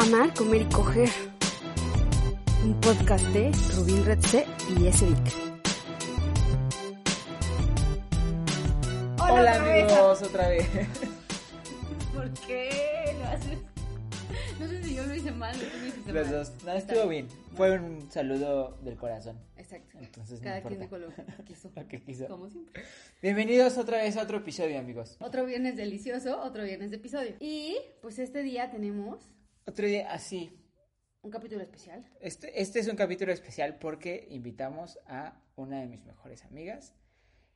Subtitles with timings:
[0.00, 1.08] Amar, comer y coger.
[2.64, 4.46] Un podcast de Rubín Redse
[4.78, 5.16] y Esevik.
[9.20, 10.66] Hola, amigos, otra vez.
[12.14, 13.58] ¿Por qué lo haces?
[14.58, 16.34] No sé si yo lo hice mal o tú lo hiciste Los mal.
[16.36, 16.52] dos.
[16.64, 17.28] No, estuvo bien.
[17.56, 19.38] Fue un saludo del corazón.
[19.56, 19.98] Exacto.
[19.98, 21.06] Entonces no Cada quien importa.
[21.06, 21.70] dijo lo que quiso.
[21.74, 22.26] Lo que quiso.
[22.28, 22.82] Como siempre.
[23.22, 25.16] Bienvenidos otra vez a otro episodio, amigos.
[25.20, 27.34] Otro viernes delicioso, otro viernes de episodio.
[27.40, 29.18] Y pues este día tenemos
[29.70, 30.50] Otro día así.
[31.22, 32.04] un capítulo especial.
[32.20, 36.92] Este, este es un capítulo especial porque invitamos a una de mis mejores amigas.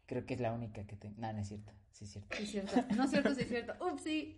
[0.06, 1.16] Creo que es la única que tengo.
[1.18, 1.72] No, no es cierto.
[1.90, 2.36] Sí, es cierto.
[2.36, 2.76] Sí, cierto.
[2.94, 3.74] No es cierto, sí es cierto.
[3.84, 4.36] Upsi.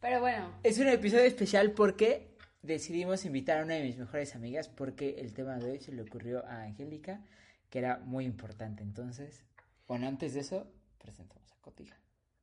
[0.00, 4.68] Pero bueno, Es un episodio especial porque decidimos invitar a una de mis mejores amigas
[4.68, 7.24] porque el tema de hoy se le ocurrió a Angélica,
[7.70, 8.82] que era muy importante.
[8.82, 9.44] Entonces,
[9.86, 10.66] bueno, antes de eso,
[10.98, 11.96] presentamos a Cotija.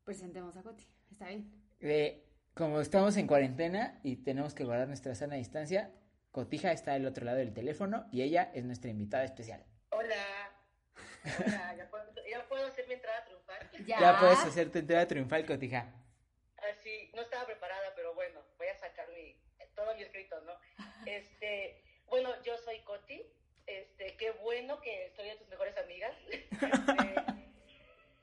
[0.06, 0.88] presentemos a Coti.
[1.12, 1.52] Está bien.
[1.82, 2.25] Eh,
[2.56, 5.92] como estamos en cuarentena y tenemos que guardar nuestra sana distancia,
[6.32, 9.64] Cotija está del otro lado del teléfono y ella es nuestra invitada especial.
[9.90, 10.16] Hola.
[11.26, 13.86] Hola, ¿ya puedo, ya puedo hacer mi entrada triunfal?
[13.86, 14.00] Ya.
[14.00, 15.94] Ya puedes hacer tu entrada triunfal, Cotija.
[16.72, 19.38] Así, no estaba preparada, pero bueno, voy a sacar mi,
[19.76, 20.54] todo mi escrito, ¿no?
[21.06, 23.22] Este, bueno, yo soy Coti.
[23.68, 26.16] Este, qué bueno que estoy de tus mejores amigas.
[26.30, 27.16] Este,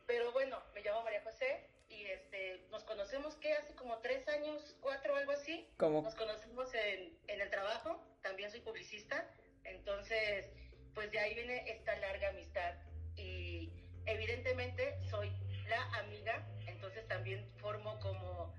[0.06, 1.71] pero bueno, me llamo María José
[2.02, 3.52] y este, nos conocemos, ¿qué?
[3.54, 5.68] Hace como tres años, cuatro, algo así.
[5.76, 9.28] Como Nos conocimos en, en el trabajo, también soy publicista,
[9.64, 10.50] entonces,
[10.94, 12.74] pues de ahí viene esta larga amistad
[13.16, 13.72] y
[14.06, 15.32] evidentemente soy
[15.68, 18.54] la amiga, entonces también formo como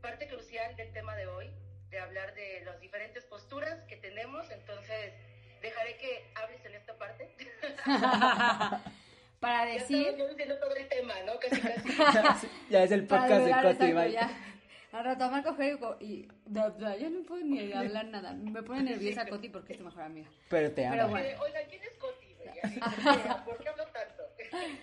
[0.00, 1.50] parte crucial del tema de hoy,
[1.90, 5.14] de hablar de las diferentes posturas que tenemos, entonces
[5.60, 7.30] dejaré que hables en esta parte.
[9.42, 10.14] Para decir.
[10.16, 11.32] yo diciendo todo el tema, ¿no?
[11.38, 11.60] Casi,
[12.22, 12.46] casi.
[12.70, 14.16] ya es el Para podcast de Coti.
[14.92, 18.32] Al rato Marco coger y co- y da, da, ya no puedo ni hablar nada.
[18.34, 20.28] Me pone nerviosa Coti porque es tu mejor amiga.
[20.48, 20.94] Pero te amo.
[20.96, 21.26] Pero bueno.
[21.26, 22.26] Eh, Oigan, ¿quién es Coti?
[23.44, 24.22] ¿Por qué hablo tanto?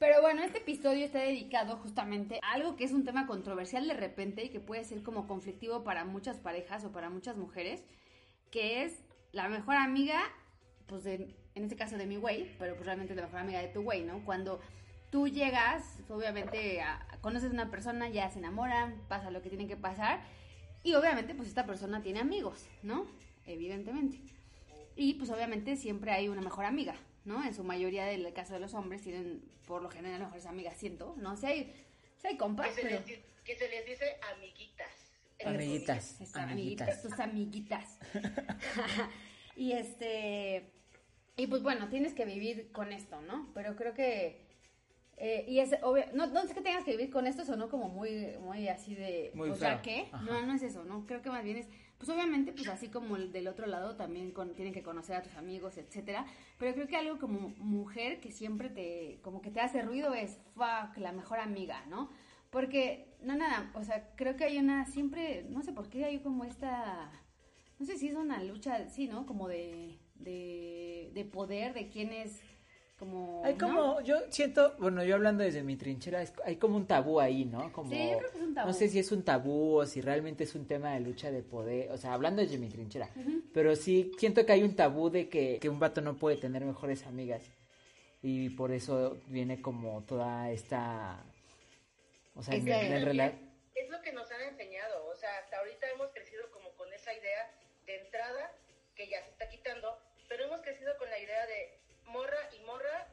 [0.00, 3.92] Pero bueno, este episodio está dedicado justamente a algo que es un tema controversial de
[3.94, 7.84] repente y que puede ser como conflictivo para muchas parejas o para muchas mujeres,
[8.50, 10.18] que es la mejor amiga,
[10.86, 13.68] pues de- en este caso de mi güey, pero pues realmente la mejor amiga de
[13.68, 14.24] tu güey, ¿no?
[14.24, 14.60] Cuando
[15.10, 19.66] tú llegas, obviamente a- conoces a una persona, ya se enamoran, pasa lo que tiene
[19.66, 20.20] que pasar
[20.82, 23.06] y obviamente pues esta persona tiene amigos, ¿no?
[23.46, 24.18] Evidentemente.
[24.96, 26.94] Y pues obviamente siempre hay una mejor amiga,
[27.24, 27.44] ¿no?
[27.44, 31.14] En su mayoría del caso de los hombres tienen por lo general mejores amigas, siento,
[31.18, 31.36] ¿no?
[31.36, 31.86] Si hay,
[32.18, 32.96] si hay compas, Que se, pero...
[32.96, 34.04] les, di- que se les dice
[34.36, 34.88] amiguitas.
[35.44, 37.02] amiguitas, Amiguitas.
[37.02, 37.98] tus amiguitas.
[39.56, 40.70] y este...
[41.40, 43.48] Y pues bueno, tienes que vivir con esto, ¿no?
[43.54, 44.44] Pero creo que...
[45.16, 47.88] eh, y es obvio, no, no es que tengas que vivir con esto, sonó como
[47.88, 49.80] muy, muy así de, Muy o sea.
[49.82, 50.08] ¿qué?
[50.12, 50.24] Ajá.
[50.24, 51.06] No, no es eso, ¿no?
[51.06, 51.68] Creo que más bien es,
[51.98, 55.22] pues obviamente, pues así como el del otro lado también con- tienen que conocer a
[55.22, 56.26] tus amigos, etcétera,
[56.58, 60.38] pero creo que algo como mujer que siempre te, como que te hace ruido es,
[60.54, 62.10] fuck, la mejor amiga, ¿no?
[62.50, 66.18] Porque, no, nada, o sea, creo que hay una, siempre, no sé por qué hay
[66.20, 67.10] como esta,
[67.78, 69.26] no sé si es una lucha, sí, ¿no?
[69.26, 72.40] Como de, de, de poder, de quién es,
[72.98, 73.42] como...
[73.44, 73.58] Hay ¿no?
[73.58, 77.44] como, yo siento, bueno, yo hablando desde mi trinchera, es- hay como un tabú ahí,
[77.46, 77.72] ¿no?
[77.72, 78.66] Como, Sí, yo creo que es un tabú.
[78.68, 81.42] No sé si es un tabú o si realmente es un tema de lucha de
[81.42, 83.08] poder, o sea, hablando desde mi trinchera,
[83.54, 86.64] pero sí siento que hay un tabú de que, que un vato no puede tener
[86.64, 87.42] mejores amigas
[88.22, 91.24] y por eso viene como toda esta,
[92.34, 93.20] o sea, en Ese- el, en el
[93.74, 97.14] Es lo que nos han enseñado, o sea, hasta ahorita hemos crecido como con esa
[97.14, 97.50] idea
[97.86, 98.52] de entrada
[98.94, 99.96] que ya se está quitando,
[100.50, 103.06] hemos crecido con la idea de morra y morra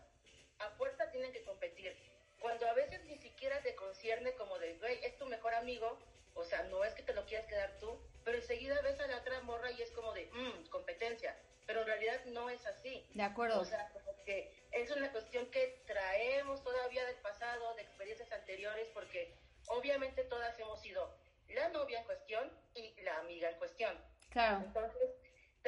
[0.57, 1.95] a fuerza tienen que competir.
[2.39, 5.99] Cuando a veces ni siquiera te concierne como de, güey, es tu mejor amigo,
[6.33, 9.17] o sea, no es que te lo quieras quedar tú, pero enseguida ves a la
[9.17, 11.37] otra morra y es como de, mmm, competencia.
[11.67, 13.05] Pero en realidad no es así.
[13.13, 13.59] De acuerdo.
[13.61, 18.87] O sea, como que es una cuestión que traemos todavía del pasado, de experiencias anteriores,
[18.95, 19.35] porque
[19.67, 21.13] obviamente todas hemos sido
[21.49, 23.95] la novia en cuestión y la amiga en cuestión.
[24.31, 24.63] claro.
[24.65, 25.09] Entonces,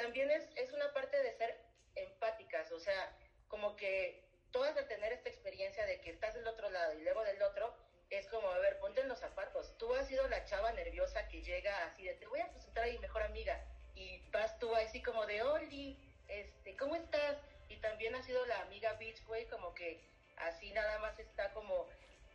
[0.01, 1.57] también es, es una parte de ser
[1.95, 3.11] empáticas, o sea,
[3.49, 7.23] como que todas al tener esta experiencia de que estás del otro lado y luego
[7.23, 7.75] del otro,
[8.09, 9.77] es como, a ver, ponte en los zapatos.
[9.77, 12.91] Tú has sido la chava nerviosa que llega así de, te voy a presentar a
[12.91, 13.61] mi mejor amiga,
[13.93, 15.97] y vas tú así como de, Oli,
[16.29, 17.37] este, ¿cómo estás?
[17.67, 19.99] Y también ha sido la amiga Beach, güey, como que
[20.37, 21.87] así nada más está como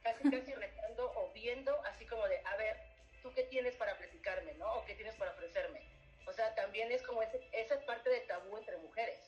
[0.02, 2.76] casi casi retando o viendo así como de, a ver,
[3.22, 4.70] ¿tú qué tienes para platicarme, no?
[4.74, 5.93] O qué tienes para ofrecerme.
[6.26, 9.18] O sea, también es como ese, esa parte de tabú entre mujeres.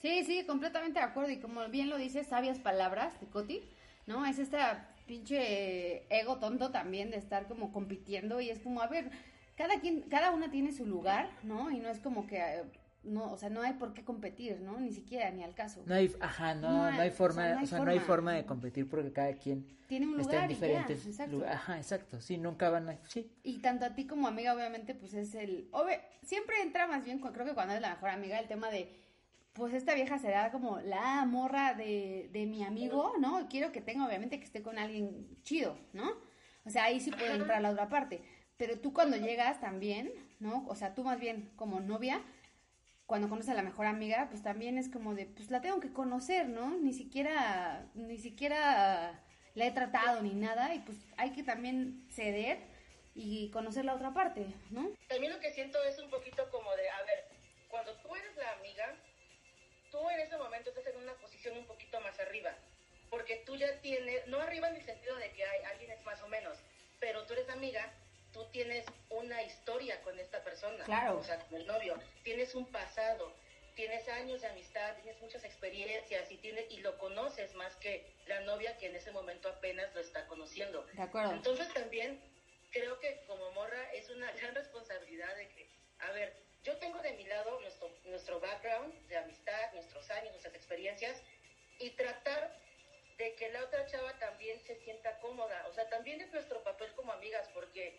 [0.00, 1.30] Sí, sí, completamente de acuerdo.
[1.30, 3.62] Y como bien lo dice, sabias palabras de
[4.06, 4.24] ¿no?
[4.26, 9.10] Es esta pinche ego tonto también de estar como compitiendo y es como, a ver,
[9.56, 11.70] cada quien, cada una tiene su lugar, ¿no?
[11.70, 12.64] Y no es como que eh,
[13.06, 14.78] no, o sea, no hay por qué competir, ¿no?
[14.78, 15.82] Ni siquiera, ni al caso.
[15.86, 18.32] No hay, ajá, no, no, hay, forma, o sea, no hay, forma.
[18.32, 21.56] de competir porque cada quien tiene un lugar está en diferentes lugares.
[21.56, 23.30] Ajá, exacto, sí, nunca van a, sí.
[23.42, 25.70] Y tanto a ti como amiga, obviamente, pues es el,
[26.22, 28.94] siempre entra más bien, creo que cuando es la mejor amiga, el tema de,
[29.52, 33.48] pues esta vieja será como la morra de, de mi amigo, ¿no?
[33.48, 36.12] Quiero que tenga, obviamente, que esté con alguien chido, ¿no?
[36.64, 38.22] O sea, ahí sí puede entrar la otra parte.
[38.56, 40.64] Pero tú cuando llegas también, ¿no?
[40.68, 42.20] O sea, tú más bien como novia,
[43.06, 45.92] cuando conoces a la mejor amiga, pues también es como de, pues la tengo que
[45.92, 46.76] conocer, ¿no?
[46.76, 49.22] Ni siquiera, ni siquiera
[49.54, 52.58] la he tratado ni nada y pues hay que también ceder
[53.14, 54.90] y conocer la otra parte, ¿no?
[55.08, 57.24] También lo que siento es un poquito como de, a ver,
[57.70, 58.94] cuando tú eres la amiga,
[59.90, 62.50] tú en ese momento estás en una posición un poquito más arriba,
[63.08, 66.20] porque tú ya tienes, no arriba en el sentido de que hay, alguien es más
[66.22, 66.58] o menos,
[66.98, 67.92] pero tú eres amiga
[68.36, 71.18] tú tienes una historia con esta persona, claro.
[71.18, 73.32] o sea, con el novio, tienes un pasado,
[73.74, 78.40] tienes años de amistad, tienes muchas experiencias y tienes y lo conoces más que la
[78.40, 80.86] novia que en ese momento apenas lo está conociendo.
[80.92, 81.32] De acuerdo.
[81.32, 82.20] Entonces también
[82.72, 87.12] creo que como morra es una gran responsabilidad de que, a ver, yo tengo de
[87.12, 91.22] mi lado nuestro, nuestro background de amistad, nuestros años, nuestras experiencias
[91.78, 92.54] y tratar
[93.16, 95.66] de que la otra chava también se sienta cómoda.
[95.70, 97.98] O sea, también es nuestro papel como amigas, porque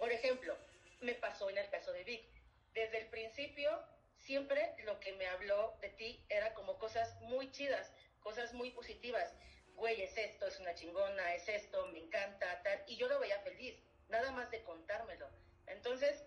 [0.00, 0.56] por ejemplo,
[1.00, 2.24] me pasó en el caso de Vic.
[2.72, 3.70] Desde el principio,
[4.16, 9.32] siempre lo que me habló de ti era como cosas muy chidas, cosas muy positivas.
[9.74, 12.82] Güey, es esto, es una chingona, es esto, me encanta, tal.
[12.86, 15.28] Y yo lo veía feliz, nada más de contármelo.
[15.66, 16.24] Entonces,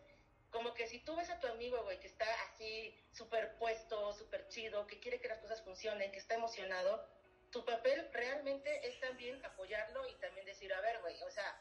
[0.52, 4.48] como que si tú ves a tu amigo, güey, que está así súper puesto, súper
[4.50, 7.08] chido, que quiere que las cosas funcionen, que está emocionado,
[7.50, 11.60] tu papel realmente es también apoyarlo y también decir, a ver, güey, o sea,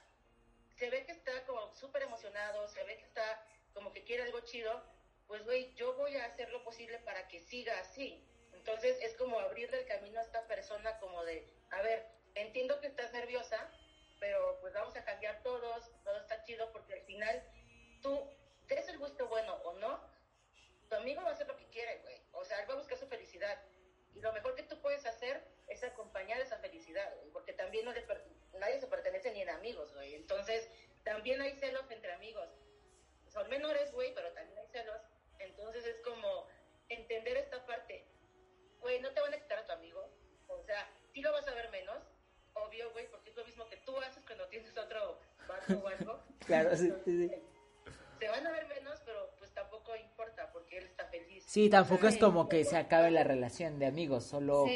[0.76, 4.40] se ve que está como súper emocionado, se ve que está como que quiere algo
[4.40, 4.82] chido,
[5.26, 8.26] pues güey, yo voy a hacer lo posible para que siga así.
[8.52, 12.86] Entonces es como abrirle el camino a esta persona como de, a ver, entiendo que
[12.86, 13.70] estás nerviosa,
[14.20, 17.42] pero pues vamos a cambiar todos, todo está chido porque al final
[18.02, 18.30] tú
[18.68, 20.00] des el gusto bueno o no,
[20.88, 22.20] tu amigo va a hacer lo que quiere, güey.
[22.32, 23.58] O sea, él va a buscar su felicidad.
[24.14, 28.02] Y lo mejor que tú puedes hacer es acompañar esa felicidad, porque también no le
[28.58, 30.14] nadie se pertenece ni en amigos, güey.
[30.14, 30.68] Entonces,
[31.04, 32.48] también hay celos entre amigos.
[33.28, 35.00] Son menores, güey, pero también hay celos.
[35.38, 36.46] Entonces es como
[36.88, 38.06] entender esta parte.
[38.80, 40.08] Güey, no te van a quitar a tu amigo.
[40.48, 41.98] O sea, sí lo vas a ver menos,
[42.54, 45.18] obvio, güey, porque es lo mismo que tú haces cuando tienes otro
[45.48, 46.20] vato o algo.
[46.46, 47.34] claro, sí, sí, sí.
[48.18, 51.44] Se van a ver menos, pero pues tampoco importa porque él está feliz.
[51.46, 54.66] Sí, tampoco es como que se acabe la relación de amigos, solo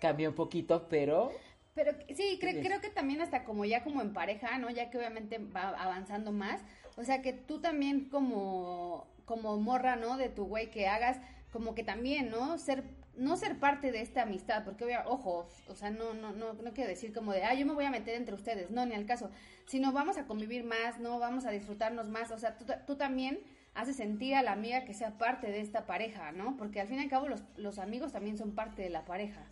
[0.00, 1.32] cambia un poquito, pero
[1.76, 4.70] pero sí, creo que también hasta como ya como en pareja, ¿no?
[4.70, 6.62] Ya que obviamente va avanzando más.
[6.96, 10.16] O sea, que tú también como, como morra, ¿no?
[10.16, 11.18] De tu güey que hagas
[11.52, 12.56] como que también, ¿no?
[12.56, 12.82] Ser
[13.16, 16.72] no ser parte de esta amistad, porque obviamente, ojo, o sea, no, no, no, no
[16.72, 19.06] quiero decir como de, ah, yo me voy a meter entre ustedes, no, ni al
[19.06, 19.30] caso,
[19.66, 23.40] sino vamos a convivir más, no, vamos a disfrutarnos más, o sea, tú, tú también
[23.74, 26.58] haces sentir a la amiga que sea parte de esta pareja, ¿no?
[26.58, 29.46] Porque al fin y al cabo los, los amigos también son parte de la pareja.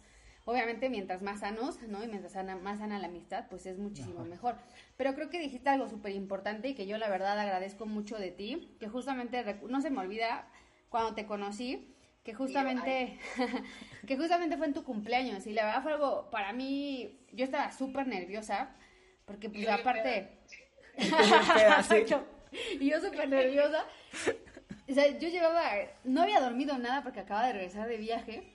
[0.47, 2.05] Obviamente, mientras más sanos, ¿no?
[2.05, 4.57] Y mientras sana, más sana la amistad, pues es muchísimo mejor.
[4.97, 8.31] Pero creo que dijiste algo súper importante y que yo la verdad agradezco mucho de
[8.31, 10.47] ti, que justamente no se me olvida
[10.91, 13.19] cuando te conocí, que justamente,
[14.07, 15.47] que justamente fue en tu cumpleaños.
[15.47, 18.77] Y la verdad fue algo, para mí, yo estaba súper nerviosa,
[19.25, 20.41] porque pues aparte...
[22.81, 23.85] y yo súper nerviosa.
[24.89, 25.63] O sea, yo llevaba,
[26.05, 28.53] no había dormido nada porque acababa de regresar de viaje.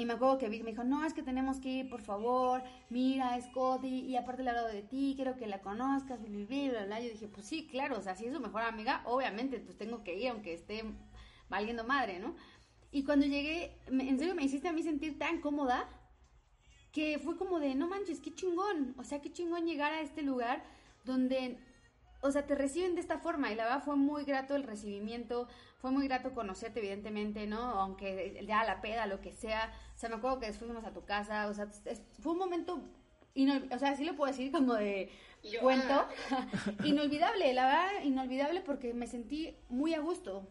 [0.00, 2.62] Y me acuerdo que Vic me dijo, no, es que tenemos que ir, por favor,
[2.88, 7.10] mira, es Cody, y aparte le hablo de ti, quiero que la conozcas, bla, Yo
[7.10, 10.16] dije, pues sí, claro, o sea, si es su mejor amiga, obviamente, pues tengo que
[10.16, 10.84] ir, aunque esté
[11.48, 12.36] valiendo madre, ¿no?
[12.92, 15.88] Y cuando llegué, en serio me hiciste a mí sentir tan cómoda,
[16.92, 20.22] que fue como de, no manches, qué chingón, o sea, qué chingón llegar a este
[20.22, 20.62] lugar
[21.04, 21.58] donde
[22.20, 25.48] o sea, te reciben de esta forma y la verdad fue muy grato el recibimiento,
[25.78, 27.60] fue muy grato conocerte evidentemente, ¿no?
[27.60, 30.92] Aunque ya la peda, lo que sea, o sea, me acuerdo que después fuimos a
[30.92, 31.68] tu casa, o sea,
[32.20, 32.82] fue un momento
[33.70, 35.10] o sea, sí lo puedo decir como de
[35.60, 36.06] cuento.
[36.30, 36.46] Ah.
[36.84, 40.48] inolvidable, la verdad, inolvidable porque me sentí muy a gusto.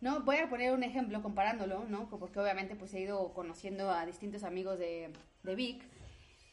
[0.00, 0.20] ¿no?
[0.20, 2.08] Voy a poner un ejemplo comparándolo, ¿no?
[2.08, 5.12] Porque obviamente pues he ido conociendo a distintos amigos de,
[5.42, 5.82] de Vic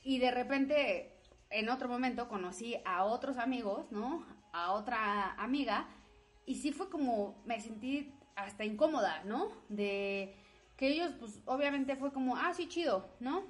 [0.04, 1.12] y de repente
[1.52, 4.26] en otro momento conocí a otros amigos, ¿no?
[4.56, 5.88] A otra amiga
[6.46, 9.52] y sí fue como, me sentí hasta incómoda, ¿no?
[9.70, 10.36] De
[10.78, 13.44] que ellos pues obviamente fue como, ah, sí, chido, ¿no?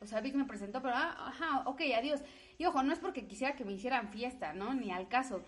[0.00, 2.20] O sea, Vic me presentó, pero, ah, ajá, ok, adiós.
[2.56, 4.74] Y ojo, no es porque quisiera que me hicieran fiesta, ¿no?
[4.74, 5.42] Ni al caso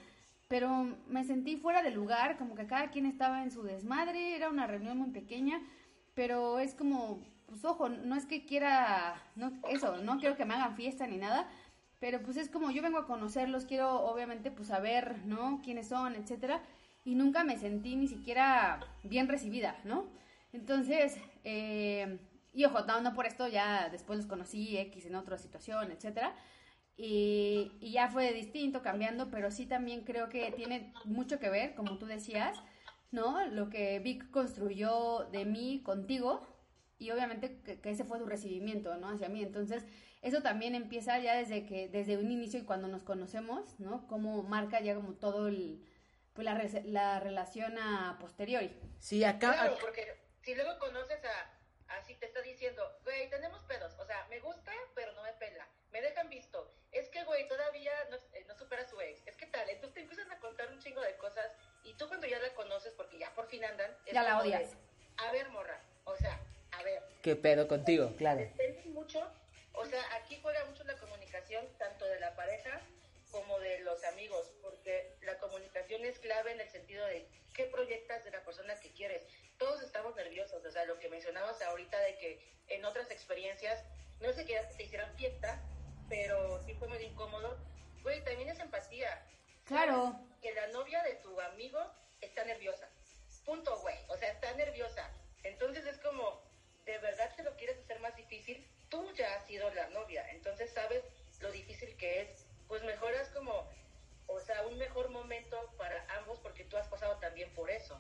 [0.51, 4.49] pero me sentí fuera de lugar, como que cada quien estaba en su desmadre, era
[4.49, 5.63] una reunión muy pequeña,
[6.15, 10.55] pero es como, pues ojo, no es que quiera, no, eso, no quiero que me
[10.55, 11.49] hagan fiesta ni nada,
[12.01, 15.61] pero pues es como yo vengo a conocerlos, quiero obviamente pues saber, ¿no?
[15.63, 16.63] Quiénes son, etcétera,
[17.05, 20.07] y nunca me sentí ni siquiera bien recibida, ¿no?
[20.53, 22.19] Entonces, eh,
[22.53, 26.35] y ojo, no, por esto, ya después los conocí X en otra situación, etcétera,
[26.97, 31.99] y, ya fue distinto, cambiando, pero sí también creo que tiene mucho que ver, como
[31.99, 32.59] tú decías,
[33.11, 33.47] ¿no?
[33.47, 36.47] Lo que Vic construyó de mí contigo
[37.01, 39.09] y obviamente que, ese fue tu recibimiento, ¿no?
[39.09, 39.43] Hacia mí.
[39.43, 39.85] Entonces,
[40.21, 44.07] eso también empieza ya desde que, desde un inicio y cuando nos conocemos, ¿no?
[44.07, 45.83] Cómo marca ya como todo el,
[46.35, 48.79] pues la, la relación a posteriori.
[48.99, 49.55] Sí, acá...
[49.55, 54.27] Claro, porque si luego conoces a, así te está diciendo, güey, tenemos pedos, o sea,
[54.29, 58.45] me gusta, pero no me pela, me dejan visto, es que, güey, todavía no, eh,
[58.47, 61.01] no, supera a su ex, es que tal, entonces te empiezan a contar un chingo
[61.01, 61.51] de cosas
[61.83, 64.77] y tú cuando ya la conoces, porque ya por fin andan, ya la odias.
[65.17, 66.39] a ver, morra, o sea.
[67.23, 68.15] ¿Qué pedo contigo?
[68.17, 68.49] Claro.
[68.87, 69.31] mucho,
[69.75, 72.81] o sea, aquí juega mucho la comunicación, tanto de la pareja
[73.31, 78.25] como de los amigos, porque la comunicación es clave en el sentido de qué proyectas
[78.25, 79.23] de la persona que quieres.
[79.59, 83.85] Todos estamos nerviosos, o sea, lo que mencionabas ahorita de que en otras experiencias
[84.21, 85.63] no sé que te hicieran fiesta,
[86.09, 87.59] pero sí fue muy incómodo.
[88.03, 89.27] Güey, también es empatía.
[89.65, 90.19] Claro.
[90.43, 91.81] Que la novia de tu amigo
[92.21, 92.89] está nerviosa.
[93.45, 93.97] Punto, güey.
[94.09, 95.11] O sea, está nerviosa.
[95.43, 96.43] Entonces es como,
[96.91, 98.65] ¿de verdad te lo quieres hacer más difícil?
[98.89, 101.05] Tú ya has sido la novia, entonces sabes
[101.41, 102.47] lo difícil que es.
[102.69, 103.53] Pues mejoras como,
[104.27, 107.99] o sea, un mejor momento para ambos porque tú has pasado también por eso.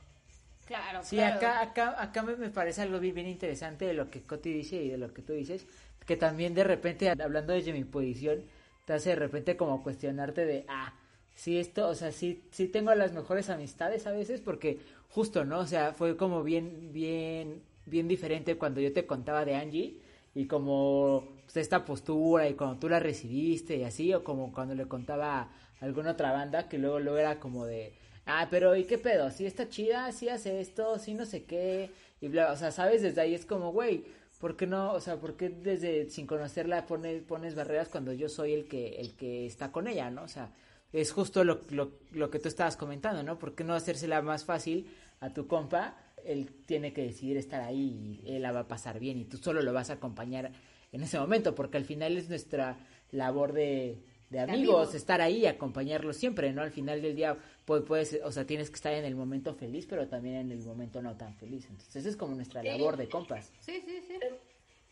[0.66, 4.22] Claro, sí, acá, acá, acá me, me parece algo bien, bien interesante de lo que
[4.22, 5.66] Coti dice y de lo que tú dices
[6.10, 8.42] que también de repente, hablando desde mi posición,
[8.84, 10.92] te hace de repente como cuestionarte de, ah,
[11.36, 15.60] sí esto, o sea, sí, sí tengo las mejores amistades a veces, porque justo, ¿no?
[15.60, 19.96] O sea, fue como bien, bien, bien diferente cuando yo te contaba de Angie
[20.34, 24.74] y como pues, esta postura y cuando tú la recibiste y así, o como cuando
[24.74, 27.94] le contaba a alguna otra banda que luego, luego era como de,
[28.26, 29.30] ah, pero ¿y qué pedo?
[29.30, 33.02] Sí está chida, sí hace esto, sí no sé qué, y bla, o sea, sabes,
[33.02, 34.04] desde ahí es como, güey,
[34.40, 38.30] ¿Por qué no, o sea, por qué desde sin conocerla pones, pones barreras cuando yo
[38.30, 40.22] soy el que, el que está con ella, ¿no?
[40.22, 40.50] O sea,
[40.94, 43.38] es justo lo, lo, lo que tú estabas comentando, ¿no?
[43.38, 45.94] ¿Por qué no hacérsela más fácil a tu compa?
[46.24, 49.38] Él tiene que decidir estar ahí y él la va a pasar bien y tú
[49.38, 50.52] solo lo vas a acompañar
[50.92, 52.78] en ese momento, porque al final es nuestra
[53.12, 56.62] labor de, de amigos, estar ahí y acompañarlos siempre, ¿no?
[56.62, 60.08] Al final del día puedes, o sea, tienes que estar en el momento feliz, pero
[60.08, 61.66] también en el momento no tan feliz.
[61.68, 63.52] Entonces, esa es como nuestra labor de compas.
[63.60, 64.18] Sí, sí, sí.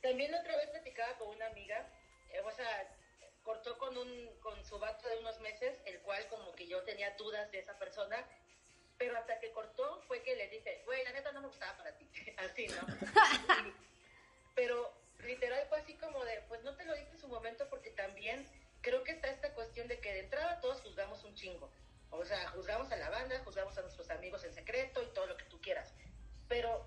[0.03, 1.89] También otra vez platicaba con una amiga,
[2.33, 2.67] eh, o sea,
[3.43, 4.09] cortó con un
[4.41, 7.79] con su vato de unos meses, el cual como que yo tenía dudas de esa
[7.79, 8.17] persona,
[8.99, 11.97] pero hasta que cortó fue que le dije, güey, la neta no me gustaba para
[11.97, 12.87] ti, así, ¿no?
[14.55, 17.91] pero literal fue así como de, pues no te lo dije en su momento porque
[17.91, 18.47] también
[18.81, 21.71] creo que está esta cuestión de que de entrada todos juzgamos un chingo.
[22.11, 25.37] O sea, juzgamos a la banda, juzgamos a nuestros amigos en secreto y todo lo
[25.37, 25.93] que tú quieras.
[26.49, 26.87] Pero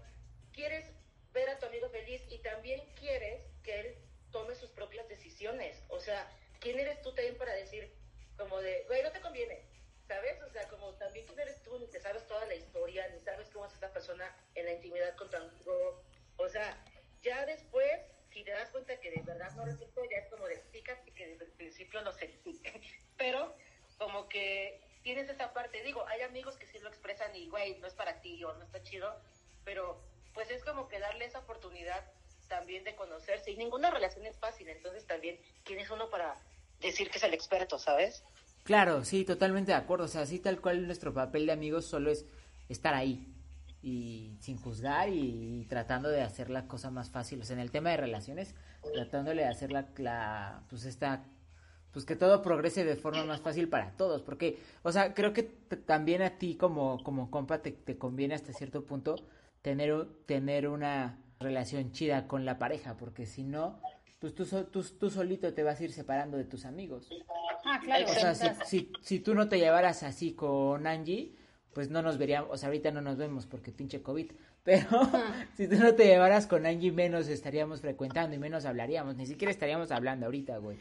[0.51, 0.91] quieres
[1.32, 3.98] ver a tu amigo feliz y también quieres que él
[4.32, 5.84] tome sus propias decisiones.
[5.89, 7.94] O sea, ¿quién eres tú también para decir,
[8.38, 9.70] como de, güey, no te conviene?
[10.12, 10.41] ¿Sabes?
[10.41, 13.50] O sea, como también quién eres tú, ni te sabes toda la historia, ni sabes
[13.53, 16.03] cómo es esta persona en la intimidad con tu amigo.
[16.36, 16.75] O sea,
[17.22, 18.01] ya después
[18.34, 21.27] si te das cuenta que de verdad no resultó, ya es como de fíjate que
[21.27, 22.41] desde el principio no sé.
[23.18, 23.56] Pero
[23.98, 27.88] como que tienes esa parte, digo, hay amigos que sí lo expresan y, güey, no
[27.88, 29.15] es para ti o no está chido,
[29.63, 30.03] pero
[30.34, 32.03] pues es como que darle esa oportunidad
[32.48, 36.36] también de conocerse y ninguna relación es fácil, entonces también, ¿quién es uno para
[36.80, 38.24] decir que es el experto, sabes?
[38.63, 42.12] Claro, sí, totalmente de acuerdo, o sea, así tal cual nuestro papel de amigos solo
[42.12, 42.25] es
[42.70, 43.32] estar ahí,
[43.82, 47.41] y sin juzgar y, tratando de hacer la cosa más fácil.
[47.41, 48.56] O sea, en el tema de relaciones,
[48.94, 51.24] tratándole de hacer la, pues esta,
[51.91, 54.22] pues que todo progrese de forma más fácil para todos.
[54.22, 58.53] Porque, o sea, creo que también a ti como, como compa te, te conviene hasta
[58.53, 59.15] cierto punto
[59.62, 63.80] tener, tener una relación chida con la pareja, porque si no,
[64.21, 67.09] pues tú, tú, tú solito te vas a ir separando de tus amigos.
[67.65, 68.05] Ah, claro.
[68.05, 71.33] O sea, si, si, si tú no te llevaras así con Angie,
[71.73, 74.31] pues no nos veríamos, o sea, ahorita no nos vemos porque pinche COVID,
[74.63, 74.87] pero
[75.57, 79.51] si tú no te llevaras con Angie, menos estaríamos frecuentando y menos hablaríamos, ni siquiera
[79.51, 80.77] estaríamos hablando ahorita, güey.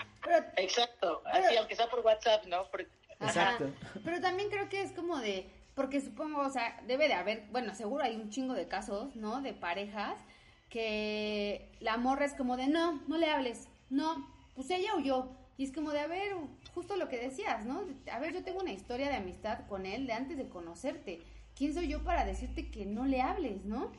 [0.57, 2.67] Exacto, así, aunque sea por WhatsApp, ¿no?
[3.21, 3.71] Exacto.
[4.05, 7.75] Pero también creo que es como de, porque supongo, o sea, debe de haber, bueno,
[7.75, 9.41] seguro hay un chingo de casos, ¿no?
[9.41, 10.19] De parejas
[10.71, 15.37] que la morra es como de, no, no le hables, no, pues ella o yo.
[15.59, 16.33] Y es como de, a ver,
[16.75, 17.85] justo lo que decías, ¿no?
[18.11, 21.21] A ver, yo tengo una historia de amistad con él de antes de conocerte.
[21.55, 23.91] ¿Quién soy yo para decirte que no le hables, no?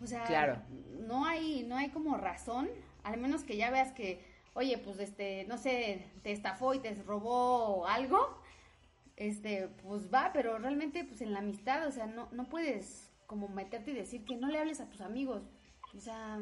[0.00, 0.62] O sea, claro.
[1.06, 2.68] no hay, no hay como razón,
[3.02, 6.94] al menos que ya veas que, oye, pues este, no sé, te estafó y te
[6.94, 8.40] robó algo,
[9.16, 13.48] este, pues va, pero realmente, pues en la amistad, o sea, no, no puedes como
[13.48, 15.42] meterte y decir que no le hables a tus amigos.
[15.96, 16.38] O sea,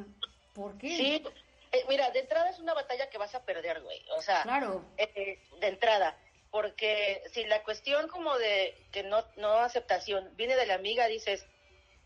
[0.55, 0.89] ¿por qué?
[0.89, 1.25] Sí,
[1.73, 4.05] eh, mira, de entrada es una batalla que vas a perder, güey.
[4.17, 4.85] O sea, claro.
[4.97, 6.17] Eh, de entrada.
[6.51, 11.47] Porque si la cuestión como de que no, no aceptación viene de la amiga, dices,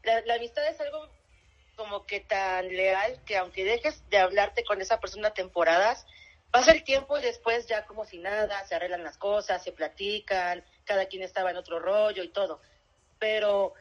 [0.04, 1.08] la, la amistad es algo
[1.76, 6.06] como que tan leal que aunque dejes de hablarte con esa persona temporadas,
[6.50, 10.64] pasa el tiempo y después ya como si nada, se arreglan las cosas, se platican,
[10.84, 12.60] cada quien estaba en otro rollo y todo.
[13.18, 13.74] Pero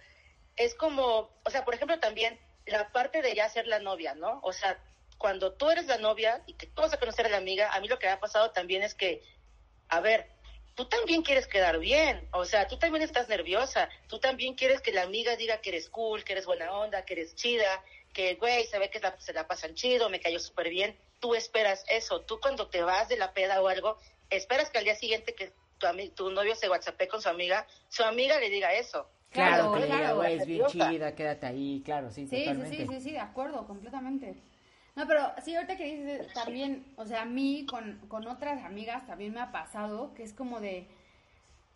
[0.56, 4.40] es como, o sea, por ejemplo, también la parte de ya ser la novia, ¿no?
[4.44, 4.80] O sea,
[5.18, 7.80] cuando tú eres la novia y que tú vas a conocer a la amiga, a
[7.80, 9.22] mí lo que me ha pasado también es que,
[9.90, 10.30] a ver,
[10.76, 14.92] tú también quieres quedar bien, o sea, tú también estás nerviosa, tú también quieres que
[14.92, 18.66] la amiga diga que eres cool, que eres buena onda, que eres chida, que, güey,
[18.68, 22.40] se ve que se la pasan chido, me cayó súper bien, tú esperas eso, tú
[22.40, 23.98] cuando te vas de la peda o algo,
[24.30, 28.04] esperas que al día siguiente que tu, tu novio se whatsappe con su amiga, su
[28.04, 29.10] amiga le diga eso.
[29.36, 32.78] Claro, que claro, güey, es bien chida, quédate ahí, claro, sí, sí totalmente.
[32.78, 34.36] Sí, sí, sí, de acuerdo, completamente.
[34.96, 39.06] No, pero sí, ahorita que dices también, o sea, a mí con, con otras amigas
[39.06, 40.88] también me ha pasado que es como de,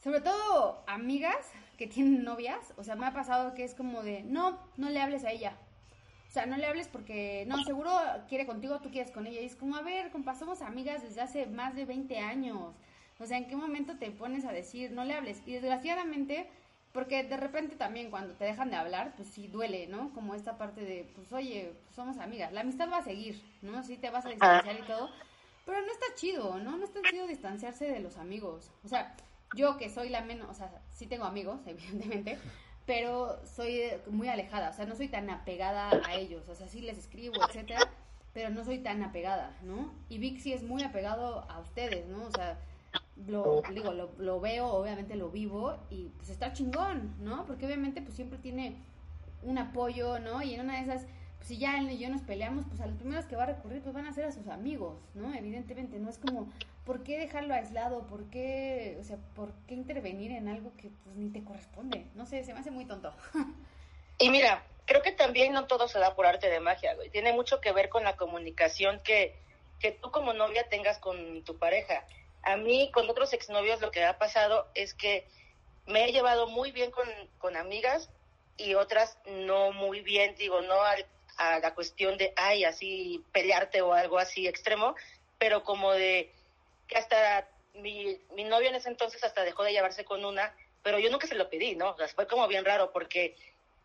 [0.02, 4.24] sobre todo amigas que tienen novias, o sea, me ha pasado que es como de,
[4.24, 5.58] no, no le hables a ella.
[6.30, 7.92] O sea, no le hables porque, no, seguro
[8.28, 9.42] quiere contigo, tú quieres con ella.
[9.42, 12.76] Y es como, a ver, compa, somos amigas desde hace más de 20 años.
[13.18, 15.42] O sea, ¿en qué momento te pones a decir, no le hables?
[15.48, 16.48] Y desgraciadamente,
[16.92, 20.12] porque de repente también cuando te dejan de hablar, pues sí duele, ¿no?
[20.14, 22.52] Como esta parte de, pues oye, pues somos amigas.
[22.52, 23.84] La amistad va a seguir, ¿no?
[23.84, 25.10] Sí te vas a distanciar y todo.
[25.66, 26.78] Pero no está chido, ¿no?
[26.78, 28.72] No está chido distanciarse de los amigos.
[28.84, 29.16] O sea,
[29.56, 32.40] yo que soy la menos, o sea, sí tengo amigos, evidentemente,
[32.88, 34.72] pero soy muy alejada.
[34.72, 36.50] O sea, no soy tan apegada a ellos.
[36.50, 37.88] O sea, sí les escribo, etcétera,
[38.34, 39.94] pero no soy tan apegada, ¿no?
[40.10, 42.26] Y sí es muy apegado a ustedes, ¿no?
[42.26, 42.58] O sea,
[43.28, 47.46] lo digo, lo, lo, veo, obviamente lo vivo y pues está chingón, ¿no?
[47.46, 48.76] Porque obviamente pues siempre tiene
[49.44, 50.42] un apoyo, ¿no?
[50.42, 51.06] Y en una de esas,
[51.38, 53.48] pues si ya él y yo nos peleamos, pues a los primeros que va a
[53.48, 55.34] recurrir pues van a ser a sus amigos, ¿no?
[55.34, 56.52] Evidentemente, no es como,
[56.86, 58.08] ¿por qué dejarlo aislado?
[58.08, 62.06] ¿Por qué, o sea, por qué intervenir en algo que pues ni te corresponde?
[62.16, 63.14] No sé, se me hace muy tonto.
[64.18, 67.10] y mira, creo que también no todo se da por arte de magia, güey.
[67.10, 69.36] Tiene mucho que ver con la comunicación que,
[69.80, 72.06] que tú como novia tengas con tu pareja
[72.44, 75.28] a mí con otros exnovios lo que ha pasado es que
[75.86, 78.10] me he llevado muy bien con, con amigas
[78.58, 80.76] y otras no muy bien, digo, no
[81.38, 84.96] a la cuestión de, ay, así pelearte o algo así extremo,
[85.38, 86.34] pero como de
[86.88, 91.00] que hasta mi, mi novio en ese entonces hasta dejó de llevarse con una, pero
[91.00, 91.92] yo nunca se lo pedí, ¿no?
[91.92, 93.36] O fue como bien raro porque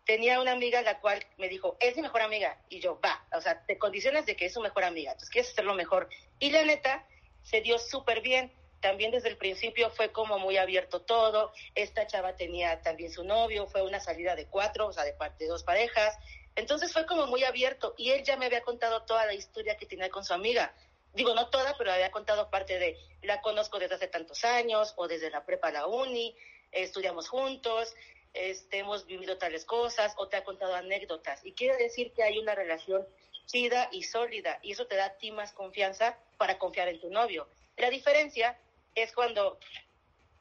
[0.04, 3.40] tenía una amiga la cual me dijo, es mi mejor amiga, y yo, va, o
[3.40, 6.08] sea, te condiciones de que es su mejor amiga, entonces quieres hacerlo mejor.
[6.38, 7.06] Y la neta,
[7.44, 8.52] se dio súper bien.
[8.80, 11.52] También desde el principio fue como muy abierto todo.
[11.74, 15.46] Esta chava tenía también su novio, fue una salida de cuatro, o sea, de, de
[15.46, 16.18] dos parejas.
[16.56, 19.86] Entonces fue como muy abierto y él ya me había contado toda la historia que
[19.86, 20.74] tenía con su amiga.
[21.14, 25.08] Digo, no toda, pero había contado parte de, la conozco desde hace tantos años o
[25.08, 26.36] desde la prepa a la uni,
[26.72, 27.94] estudiamos juntos,
[28.34, 31.44] este, hemos vivido tales cosas o te ha contado anécdotas.
[31.44, 33.06] Y quiere decir que hay una relación
[33.46, 37.10] chida y sólida y eso te da a ti más confianza para confiar en tu
[37.10, 37.48] novio.
[37.76, 38.58] La diferencia
[38.94, 39.58] es cuando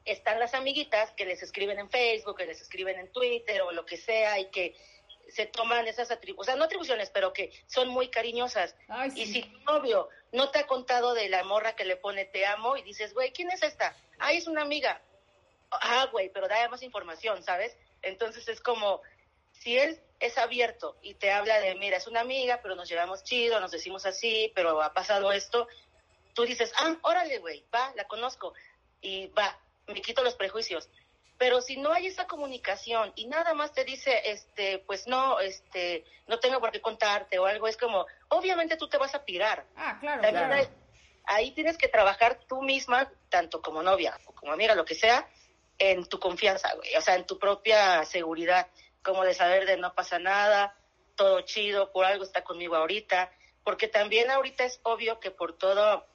[0.04, 3.86] están las amiguitas que les escriben en Facebook, que les escriben en Twitter o lo
[3.86, 4.76] que sea y que
[5.28, 8.76] se toman esas atribuciones, o sea, no atribuciones, pero que son muy cariñosas.
[9.14, 12.46] Y si tu novio no te ha contado de la morra que le pone te
[12.46, 13.96] amo y dices, güey, ¿quién es esta?
[14.18, 15.00] Ah, es una amiga.
[15.70, 17.76] Ah, güey, pero da más información, ¿sabes?
[18.02, 19.00] Entonces es como,
[19.52, 23.24] si él es abierto y te habla de, mira, es una amiga, pero nos llevamos
[23.24, 25.68] chido, nos decimos así, pero ha pasado esto,
[26.34, 28.52] tú dices, ah, órale, güey, va, la conozco,
[29.00, 30.88] y va, me quito los prejuicios.
[31.36, 36.04] Pero si no hay esa comunicación y nada más te dice, este, pues no, este,
[36.28, 39.66] no tengo por qué contarte o algo, es como, obviamente tú te vas a pirar.
[39.76, 40.62] Ah, claro, También claro.
[40.62, 40.68] hay-
[41.26, 45.28] ahí tienes que trabajar tú misma, tanto como novia o como amiga, lo que sea,
[45.78, 46.94] en tu confianza, güey.
[46.96, 48.68] O sea, en tu propia seguridad,
[49.02, 50.76] como de saber de no pasa nada,
[51.16, 53.30] todo chido, por algo está conmigo ahorita.
[53.64, 56.06] Porque también ahorita es obvio que por todo,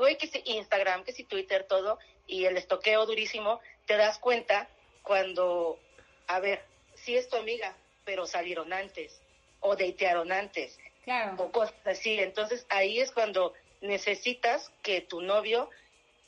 [0.00, 4.68] güey, que si Instagram, que si Twitter, todo, y el estoqueo durísimo, te das cuenta
[5.02, 5.78] cuando,
[6.26, 6.62] a ver,
[6.94, 9.20] sí es tu amiga, pero salieron antes,
[9.60, 11.36] o datearon antes, Claro.
[11.38, 12.18] o cosas así.
[12.18, 15.70] Entonces ahí es cuando necesitas que tu novio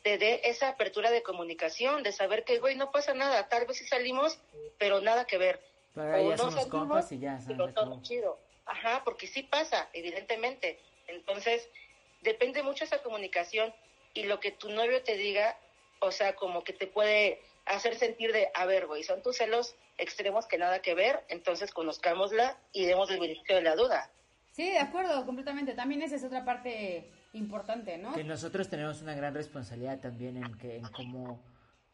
[0.03, 3.77] te dé esa apertura de comunicación, de saber que, güey, no pasa nada, tal vez
[3.79, 4.39] sí salimos,
[4.79, 5.61] pero nada que ver.
[5.95, 7.57] Pero ahí O ya no somos salimos, compas y ya, ¿sabes?
[7.59, 8.39] pero todo Como- chido.
[8.67, 10.81] Ajá, porque sí pasa, evidentemente.
[11.07, 11.69] Entonces,
[12.23, 13.73] depende mucho esa comunicación
[14.15, 15.57] y lo que tu novio te diga,
[16.01, 19.75] o sea, como que te puede hacer sentir de, a ver, güey, son tus celos
[19.99, 24.11] extremos que nada que ver, entonces conozcámosla y demos el beneficio de la duda.
[24.53, 25.73] Sí, de acuerdo, completamente.
[25.75, 28.15] También esa es otra parte importante, ¿no?
[28.15, 31.41] Que nosotros tenemos una gran responsabilidad también en que en cómo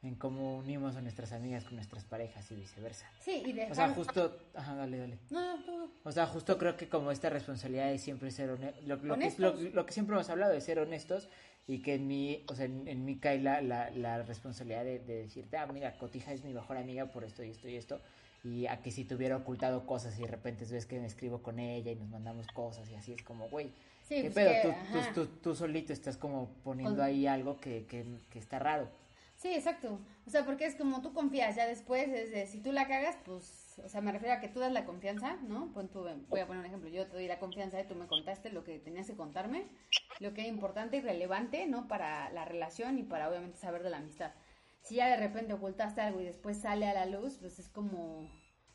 [0.02, 3.06] en cómo unimos a nuestras amigas con nuestras parejas y viceversa.
[3.20, 3.72] Sí, y dejar...
[3.72, 5.18] O sea, justo, ajá, dale, dale.
[5.30, 8.84] No, no, tú- O sea, justo creo que como esta responsabilidad de siempre ser honestos,
[8.84, 9.60] lo, lo que, Honestos.
[9.62, 11.28] lo, lo que siempre hemos hablado de ser honestos
[11.66, 15.00] y que en mí, o sea, en, en mí cae la, la, la responsabilidad de,
[15.00, 18.00] de decirte, ah, mira, Cotija es mi mejor amiga por esto y esto y esto,
[18.44, 21.42] y a que si te hubiera ocultado cosas y de repente ves que me escribo
[21.42, 23.72] con ella y nos mandamos cosas y así es como, güey,
[24.08, 24.50] Sí, ¿qué pues pedo?
[24.62, 28.58] que, tú, tú, tú, tú solito estás como poniendo ahí algo que, que, que está
[28.60, 28.88] raro.
[29.38, 30.00] Sí, exacto.
[30.26, 33.16] O sea, porque es como tú confías, ya después es de, si tú la cagas,
[33.24, 35.72] pues, o sea, me refiero a que tú das la confianza, ¿no?
[35.72, 38.08] Pon tú, voy a poner un ejemplo, yo te doy la confianza y tú me
[38.08, 39.68] contaste lo que tenías que contarme,
[40.18, 41.86] lo que era importante y relevante, ¿no?
[41.86, 44.32] Para la relación y para obviamente saber de la amistad.
[44.82, 48.28] Si ya de repente ocultaste algo y después sale a la luz, pues es como,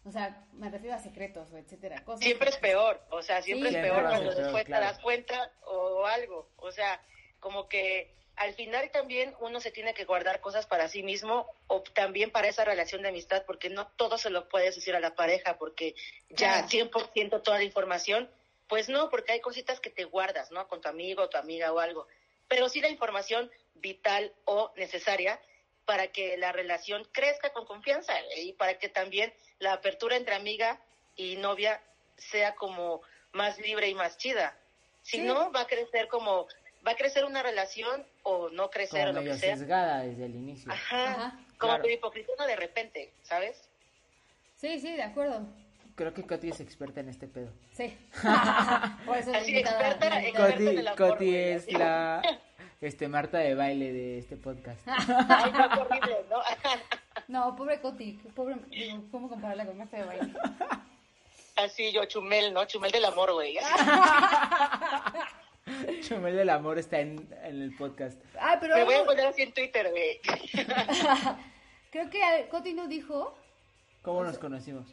[0.06, 2.24] o sea, me refiero a secretos o etcétera, cosas.
[2.24, 4.86] Siempre que, es peor, o sea, siempre Sí, es peor cuando después claro.
[4.86, 7.02] te das cuenta o algo, o sea,
[7.42, 11.82] como que al final también uno se tiene que guardar cosas para sí mismo o
[11.82, 15.16] también para esa relación de amistad, porque no todo se lo puedes decir a la
[15.16, 15.96] pareja, porque
[16.30, 16.68] ya Claro.
[16.68, 18.30] 100% toda la información,
[18.68, 20.68] pues no, porque hay cositas que te guardas, ¿no?
[20.68, 22.08] Con tu amigo o tu amiga o algo,
[22.48, 25.40] pero sí la información vital o necesaria
[25.86, 30.82] para que la relación crezca con confianza y para que también la apertura entre amiga
[31.16, 31.82] y novia
[32.18, 34.58] sea como más libre y más chida.
[35.02, 35.24] Si Sí.
[35.24, 36.48] no, va a crecer como,
[36.86, 39.58] va a crecer una relación o no crecer Como o lo medio que sea.
[39.58, 40.72] sesgada desde el inicio.
[40.72, 41.40] Ajá, Ajá.
[41.58, 41.90] como Claro.
[41.90, 43.70] hipocritona de repente, ¿sabes?
[44.56, 45.42] Sí, sí, de acuerdo.
[45.96, 47.52] Creo que Coti es experta en este pedo.
[47.74, 47.96] Sí.
[49.06, 50.52] Por eso es Así, invitada- experta la en- invitada.
[50.52, 52.22] Coti- en el amor, Coti es la
[52.82, 54.82] este Marta de baile de este podcast.
[54.88, 56.40] Ay, no, qué horrible, ¿no?
[57.28, 60.34] No, pobre Coti, pobre, digo, ¿cómo compararla con Marta de baile?
[61.56, 62.66] Así yo, Chumel, ¿no?
[62.66, 63.58] Chumel del amor, güey.
[66.02, 68.22] Chumel del amor está en, en el podcast.
[68.40, 70.20] Ay, pero Me voy a poner así en Twitter, güey.
[71.92, 73.38] creo que Coti no dijo,
[74.02, 74.86] ¿Cómo nos conocimos?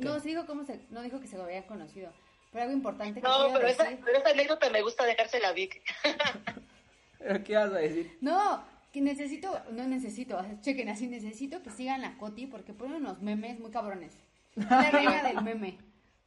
[0.00, 2.12] No se dijo cómo se, no dijo que se habían conocido,
[2.52, 5.80] pero algo importante que No, pero esa, pero esa anécdota me gusta dejársela a Vic.
[7.18, 8.16] ¿Pero qué vas a decir?
[8.20, 13.20] No, que necesito, no necesito, chequen así, necesito que sigan a Coti porque ponen unos
[13.22, 14.14] memes muy cabrones.
[14.56, 15.78] Es La reina del meme.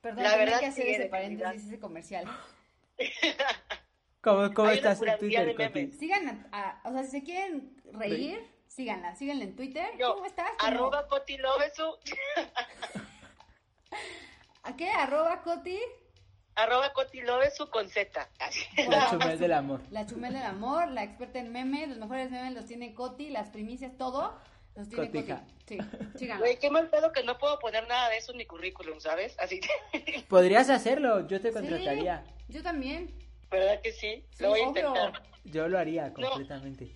[0.02, 2.26] Perdón, La verdad que hacer sí, ese paréntesis, ese comercial.
[4.24, 5.80] ¿Cómo, cómo Hay una estás en Twitter, de Coti?
[5.82, 5.98] memes.
[6.00, 9.88] Sigan, a, a- o sea, si se quieren reír, síganla, síganla en Twitter.
[10.00, 10.50] Yo, ¿Cómo estás?
[10.60, 10.72] ¿Cómo?
[10.72, 11.84] arroba Coti Lovesu,
[14.64, 14.90] ¿A qué?
[14.90, 15.78] Arroba Coti,
[16.56, 18.30] arroba Coti Lovesu con Z.
[18.88, 19.82] La Chumel del amor.
[19.92, 23.50] la chumel del amor, la experta en memes, los mejores memes los tiene Coti, las
[23.50, 24.40] primicias, todo,
[24.76, 25.42] los tiene Cotija.
[25.42, 25.54] Coti.
[25.68, 25.78] Sí,
[26.18, 26.40] síganla.
[26.46, 29.38] Güey, qué mal pedo que no puedo poner nada de eso en mi currículum, ¿sabes?
[29.40, 29.60] Así,
[30.30, 32.24] Podrías hacerlo, yo te Sí, contrataría.
[32.48, 33.14] yo también.
[33.54, 34.26] ¿Verdad que sí?
[34.36, 34.88] Sí, Lo voy a obvio.
[34.88, 35.24] intentar.
[35.46, 36.90] Yo lo haría completamente.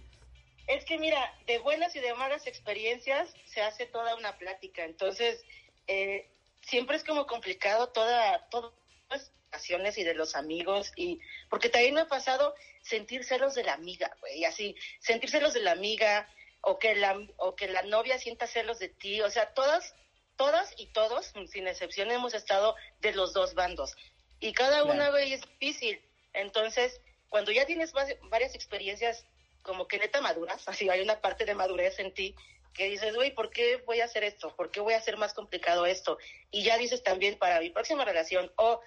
[0.67, 4.83] Es que mira, de buenas y de malas experiencias se hace toda una plática.
[4.83, 5.43] Entonces,
[5.87, 6.29] eh,
[6.61, 8.73] siempre es como complicado toda, todas
[9.09, 10.91] las relaciones y de los amigos.
[10.97, 15.53] y Porque también me ha pasado sentir celos de la amiga, güey, así, sentir celos
[15.53, 16.27] de la amiga
[16.61, 19.21] o que la, o que la novia sienta celos de ti.
[19.21, 19.95] O sea, todas,
[20.35, 23.95] todas y todos, sin excepción, hemos estado de los dos bandos.
[24.41, 24.91] Y cada Claro.
[24.93, 26.01] una, güey, es difícil.
[26.37, 29.25] Entonces, cuando ya tienes va- varias experiencias
[29.61, 32.35] como que neta maduras, así hay una parte de madurez en ti
[32.73, 34.55] que dices, güey, ¿por qué voy a hacer esto?
[34.55, 36.17] ¿Por qué voy a hacer más complicado esto?
[36.51, 38.79] Y ya dices también para mi próxima relación o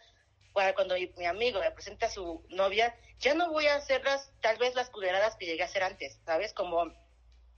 [0.52, 4.04] para cuando mi, mi amigo me presenta a su novia, ya no voy a hacer
[4.04, 6.54] las, tal vez las culeradas que llegué a hacer antes, ¿sabes?
[6.54, 6.92] Como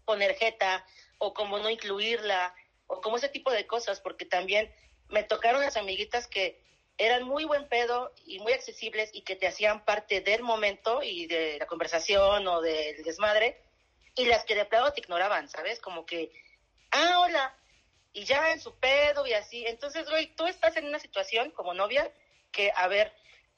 [0.05, 0.85] poner jeta
[1.19, 2.55] o como no incluirla
[2.87, 4.73] o como ese tipo de cosas, porque también
[5.09, 6.61] me tocaron las amiguitas que
[7.05, 11.27] eran muy buen pedo y muy accesibles y que te hacían parte del momento y
[11.27, 13.61] de la conversación o del desmadre
[14.15, 15.81] y las que de plano te ignoraban, ¿sabes?
[15.81, 16.31] Como que,
[16.93, 17.57] ah, hola,
[18.13, 19.65] y ya en su pedo y así.
[19.67, 22.11] Entonces, güey, tú estás en una situación como novia
[22.53, 23.13] que, a ver,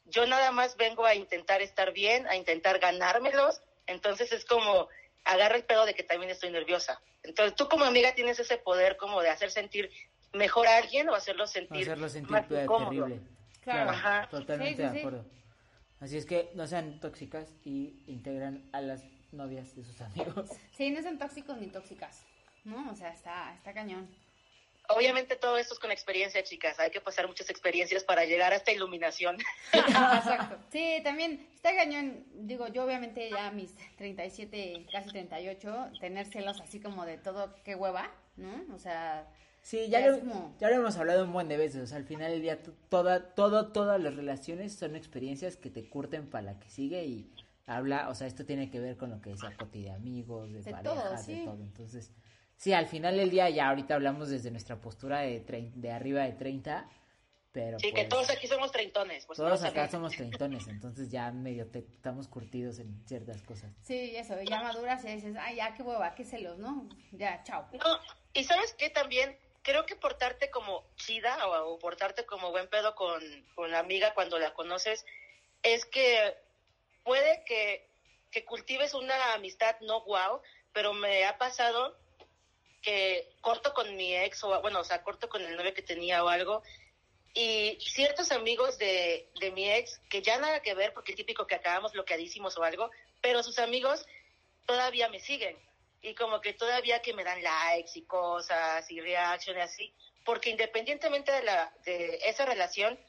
[0.07, 4.88] yo nada más vengo a intentar estar bien, a intentar ganármelos, entonces es como,
[5.24, 7.00] agarra el pedo de que también estoy nerviosa.
[7.22, 9.90] Entonces, tú como amiga tienes ese poder como de hacer sentir
[10.35, 13.20] mejor a alguien o hacerlo sentir, hacerlo sentir más terrible.
[13.62, 13.90] Claro.
[13.90, 14.29] Ajá.
[14.31, 14.99] Totalmente Sí, sí, de sí.
[14.99, 15.25] acuerdo.
[16.01, 20.51] Así es que no sean tóxicas y integran a las novias de sus amigos.
[20.77, 22.25] Sí, no son tóxicos ni tóxicas,
[22.64, 22.90] ¿no?
[22.90, 24.09] O sea, está, está cañón.
[24.88, 26.79] Obviamente todo esto es con experiencia, chicas.
[26.79, 29.38] Hay que pasar muchas experiencias para llegar a esta iluminación.
[29.73, 30.59] Exacto.
[30.70, 32.23] Sí, también está cañón.
[32.35, 37.75] Digo, yo obviamente ya mis 37, casi 38, tener celos así como de todo, qué
[37.77, 38.75] hueva, ¿no?
[38.75, 39.27] O sea,
[39.64, 41.83] Sí, ya, lo, como- ya lo hemos hablado un buen de veces.
[41.83, 45.88] O sea, al final del día, toda, todo, todas las relaciones son experiencias que te
[45.88, 47.31] curten para la que sigue y
[47.66, 50.62] habla, o sea, esto tiene que ver con lo que decía Coti de amigos, de,
[50.62, 51.44] De parejas, todo, de sí.
[51.46, 51.62] todo.
[51.62, 52.12] Entonces,
[52.57, 56.24] sí, al final del día, ya ahorita hablamos desde nuestra postura de, trein- de arriba
[56.24, 56.87] de 30,
[57.53, 59.24] pero Sí, que pues, todos aquí somos treintones.
[59.24, 63.72] Pues, todos acá somos treintones, entonces ya medio te, estamos curtidos en ciertas cosas.
[63.81, 66.87] sí, eso, ya maduras y dices, ay, ya, qué hueva, qué celos, ¿no?
[67.12, 67.66] Ya, chao.
[67.72, 67.98] No,
[68.35, 73.20] y sabes qué también, creo que portarte como chida o, portarte como buen pedo con,
[73.57, 75.05] con la amiga cuando la conoces,
[75.62, 76.37] es que
[77.03, 77.88] puede que,
[78.31, 80.40] que cultives una amistad no guau,
[80.72, 81.98] pero me ha pasado
[82.83, 86.22] que corto con mi ex, o bueno, o sea, corto con el novio que tenía
[86.22, 86.62] o algo,
[87.33, 91.46] y ciertos amigos de, de mi ex, que ya nada que ver, porque el típico
[91.46, 92.90] que acabamos bloqueadísimos o algo,
[93.22, 94.07] pero sus amigos
[94.66, 95.57] todavía me siguen.
[96.05, 99.90] Y como que todavía que me dan likes y cosas y reacciones así,
[100.23, 103.01] porque independientemente de, la, de esa relación,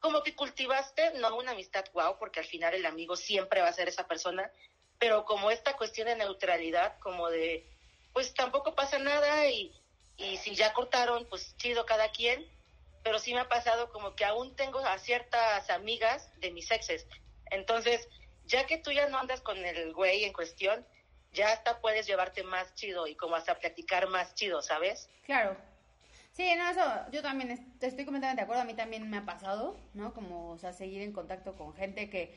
[0.00, 3.74] como que cultivaste no una amistad guau, porque al final el amigo siempre va a
[3.74, 4.50] ser esa persona,
[4.98, 7.66] pero como esta cuestión de neutralidad, como de,
[8.14, 9.78] pues tampoco pasa nada y,
[10.16, 12.50] y si ya cortaron, pues chido cada quien,
[13.02, 17.06] pero sí me ha pasado como que aún tengo a ciertas amigas de mis exes.
[17.50, 18.08] Entonces,
[18.46, 20.86] ya que tú ya no andas con el güey en cuestión,
[21.32, 25.08] ya hasta puedes llevarte más chido y como hasta platicar más chido, ¿sabes?
[25.24, 25.56] Claro.
[26.32, 28.62] Sí, no, eso yo también est- estoy completamente de acuerdo.
[28.62, 30.14] A mí también me ha pasado, ¿no?
[30.14, 32.34] Como, o sea, seguir en contacto con gente que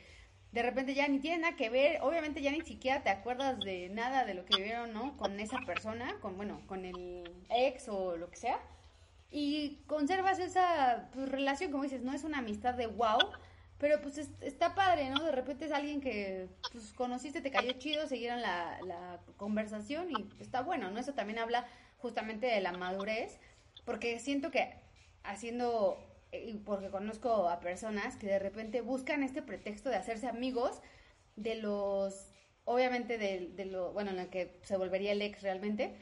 [0.52, 2.00] de repente ya ni tiene nada que ver.
[2.02, 5.16] Obviamente ya ni siquiera te acuerdas de nada de lo que vivieron, ¿no?
[5.18, 8.60] Con esa persona, con, bueno, con el ex o lo que sea.
[9.32, 13.18] Y conservas esa pues, relación, como dices, no es una amistad de wow,
[13.84, 15.26] pero pues es- está padre, ¿no?
[15.26, 20.30] De repente es alguien que pues conociste, te cayó chido, siguieron la, la conversación y
[20.40, 21.00] está bueno, ¿no?
[21.00, 21.68] Eso también habla
[21.98, 23.42] justamente de la madurez,
[23.84, 24.74] porque siento que
[25.24, 25.98] haciendo,
[26.32, 30.82] eh, y porque conozco a personas que de repente buscan este pretexto de hacerse amigos
[31.36, 32.32] de los,
[32.64, 36.00] obviamente de, de lo, bueno, en el que se volvería el ex realmente,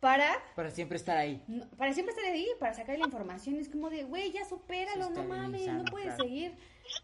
[0.00, 1.42] para Para siempre estar ahí.
[1.46, 3.56] no, para siempre estar ahí, para sacar la información.
[3.56, 6.24] Es como de, güey, ya supéralo, no mames, insano, no puedes claro.
[6.24, 6.54] seguir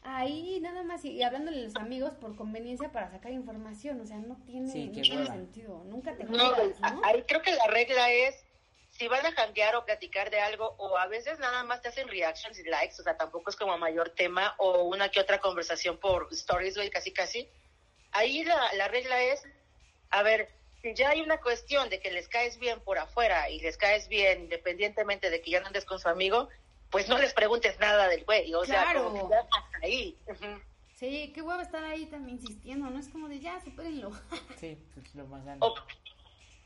[0.02, 4.00] ahí nada más y, y hablándole a los amigos por conveniencia para sacar información.
[4.00, 5.82] O sea, no tiene, Sí, no tiene sentido.
[5.84, 7.00] Nunca te No, jodas, ¿no?
[7.04, 8.34] ahí creo que la regla es
[8.90, 12.08] si van a janguear o platicar de algo, o a veces nada más te hacen
[12.08, 15.98] reactions y likes, o sea, tampoco es como mayor tema, o una que otra conversación
[15.98, 17.48] por stories, güey, casi casi.
[18.10, 19.44] Ahí la, la regla es,
[20.10, 20.48] a ver,
[20.82, 24.08] si ya hay una cuestión de que les caes bien por afuera y les caes
[24.08, 26.48] bien independientemente de que ya no andes con su amigo,
[26.90, 29.05] pues no les preguntes nada del güey, o sea, Claro.
[29.05, 30.16] como que ya estás ahí.
[30.94, 32.98] Sí, qué huevo estar ahí también insistiendo, ¿no?
[32.98, 34.11] Es como de, ya, supérenlo.
[34.59, 35.64] Sí, pues lo más sano.
[35.64, 35.74] O,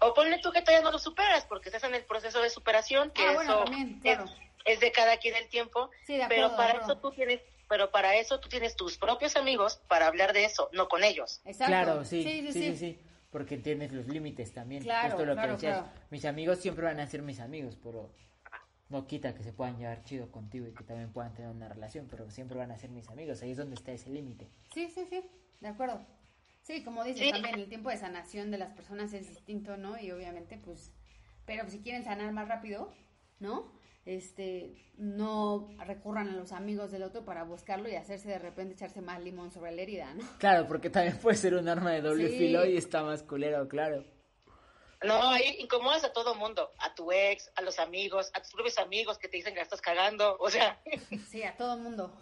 [0.06, 3.10] o ponle tú que todavía no lo superas, porque estás en el proceso de superación,
[3.10, 4.24] que Ah, bueno, eso también, es, claro.
[4.64, 5.90] es de cada quien el tiempo.
[6.06, 6.92] Sí, de pero acuerdo, para de acuerdo.
[6.94, 10.70] eso tú tienes, pero para eso tú tienes tus propios amigos para hablar de eso,
[10.72, 11.40] no con ellos.
[11.44, 11.66] Exacto.
[11.70, 12.98] Claro, sí, sí, sí, sí, sí,
[13.30, 14.82] porque tienes los límites también.
[14.82, 15.78] Claro, Justo lo claro, que decías.
[15.82, 16.00] claro.
[16.10, 18.10] Mis amigos siempre van a ser mis amigos, pero
[18.92, 22.06] no quita que se puedan llevar chido contigo y que también puedan tener una relación,
[22.08, 23.42] pero siempre van a ser mis amigos.
[23.42, 24.48] Ahí es donde está ese límite.
[24.72, 25.22] Sí, sí, sí,
[25.60, 26.00] de acuerdo.
[26.60, 27.32] Sí, como dices, Sí.
[27.32, 29.98] también el tiempo de sanación de las personas es distinto, ¿no?
[29.98, 30.92] Y obviamente, pues,
[31.46, 32.92] pero si quieren sanar más rápido,
[33.40, 33.72] ¿no?
[34.04, 39.00] Este, no recurran a los amigos del otro para buscarlo y hacerse de repente echarse
[39.00, 40.24] más limón sobre la herida, ¿no?
[40.38, 42.38] Claro, porque también puede ser un arma de doble Sí.
[42.38, 44.04] filo y está más culero, claro.
[45.04, 48.78] No, ahí incomodas a todo mundo, a tu ex, a los amigos, a tus propios
[48.78, 50.80] amigos que te dicen que la estás cagando, o sea,
[51.30, 52.16] Sí, a todo el mundo.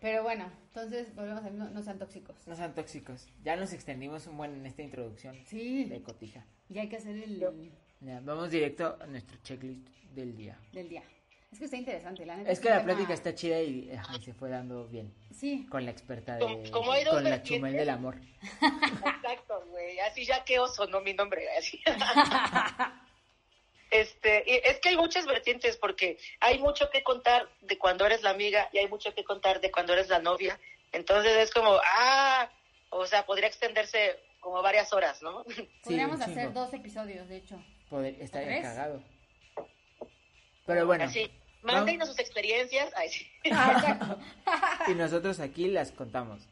[0.00, 2.36] Pero bueno, entonces volvemos a no, no sean tóxicos.
[2.46, 3.26] No sean tóxicos.
[3.42, 5.84] Ya nos extendimos un buen en esta introducción Sí.
[5.84, 6.44] de cotija.
[6.68, 7.40] Y hay que hacer el
[8.00, 10.58] Ya, vamos directo a nuestro checklist del día.
[10.72, 11.02] del día.
[11.54, 12.50] Es que está interesante, la neta.
[12.50, 15.14] Es que la tema- plática está chida y ajá, se fue dando bien.
[15.32, 15.64] Sí.
[15.70, 16.40] Con la experta de...
[16.40, 17.56] Como- como hay dos con la vertientes.
[17.58, 18.16] chumel del amor.
[18.42, 20.00] Exacto, güey.
[20.00, 21.46] Así ya que oso, no mi nombre.
[21.56, 21.80] Así.
[23.90, 28.22] Este, y es que hay muchas vertientes porque hay mucho que contar de cuando eres
[28.24, 30.58] la amiga y hay mucho que contar de cuando eres la novia.
[30.90, 32.50] Entonces es como, ah,
[32.90, 35.44] o sea, podría extenderse como varias horas, ¿no?
[35.84, 37.62] Podríamos hacer dos episodios, de hecho.
[37.88, 38.62] Poder, ¿Tres?
[38.62, 39.00] cagado.
[40.66, 41.30] Pero bueno, Así,
[41.64, 42.92] mándenos sus experiencias.
[42.96, 43.26] Ay, sí.
[44.46, 46.48] Ah, y nosotros aquí las contamos.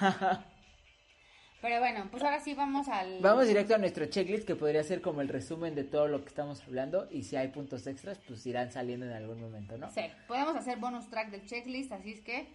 [1.62, 3.20] Pero bueno, pues ahora sí vamos al...
[3.20, 6.28] Vamos directo a nuestro checklist que podría ser como el resumen de todo lo que
[6.28, 9.90] estamos hablando y si hay puntos extras pues irán saliendo en algún momento, ¿no?
[9.90, 12.48] Sí, podemos hacer bonus track del checklist, así es que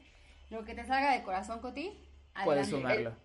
[0.49, 1.91] lo que te salga de corazón, Coti,
[2.43, 3.15] Puedes sumarlo.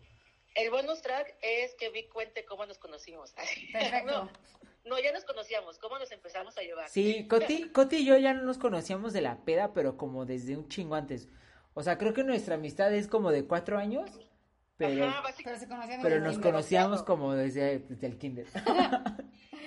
[0.54, 3.32] El bonus track es que Vic cuente cómo nos conocimos.
[3.72, 4.24] Perfecto.
[4.24, 4.30] No,
[4.86, 6.88] no, ya nos conocíamos, cómo nos empezamos a llevar.
[6.88, 10.56] Sí, Coti, Coti y yo ya no nos conocíamos de la peda, pero como desde
[10.56, 11.28] un chingo antes.
[11.74, 14.10] O sea, creo que nuestra amistad es como de cuatro años,
[14.76, 15.66] pero, Ajá, básicamente.
[15.66, 18.46] Pero se conocían pero nos conocíamos como desde, desde el kinder.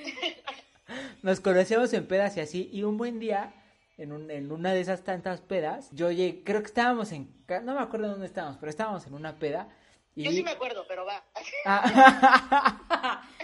[1.21, 3.53] nos conocíamos en pedas y así, y un buen día,
[3.97, 7.75] en, un- en una de esas tantas pedas, yo llegué, creo que estábamos en, no
[7.75, 9.69] me acuerdo dónde estábamos, pero estábamos en una peda.
[10.15, 10.23] Y...
[10.23, 11.23] Yo sí me acuerdo, pero va.
[11.65, 13.23] Ah,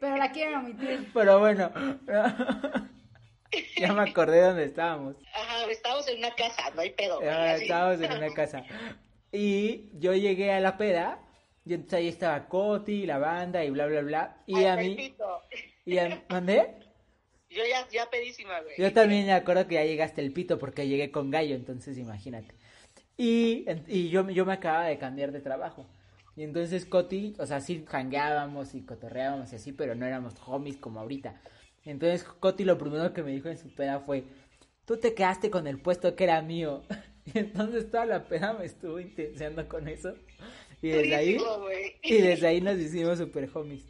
[0.00, 1.10] Pero la quiero omitir.
[1.12, 1.70] pero bueno,
[3.76, 5.16] ya me acordé dónde estábamos.
[5.34, 7.20] Ajá, estábamos en una casa, no hay pedo.
[7.20, 8.64] estábamos en una casa.
[9.30, 11.18] Y yo llegué a la peda,
[11.64, 14.36] y entonces ahí estaba Coti, la banda y bla, bla, bla.
[14.46, 15.42] Y Ay, a mí, Pepito.
[15.86, 16.74] y a, ¿mandé?
[17.48, 18.74] Yo ya, ya pedísima, güey.
[18.78, 22.54] Yo también me acuerdo que ya llegaste el pito porque llegué con gallo, entonces imagínate.
[23.16, 25.86] Y, y yo, yo me acababa de cambiar de trabajo.
[26.36, 30.78] Y entonces Coti, o sea, sí jangueábamos y cotorreábamos y así, pero no éramos homies
[30.78, 31.40] como ahorita.
[31.84, 34.24] Entonces Coti lo primero que me dijo en su peda fue,
[34.86, 36.84] tú te quedaste con el puesto que era mío.
[37.24, 40.12] Y entonces toda la peda me estuvo intenseando con eso.
[40.80, 41.36] Y desde ahí,
[42.02, 43.84] y desde ahí nos hicimos super homies.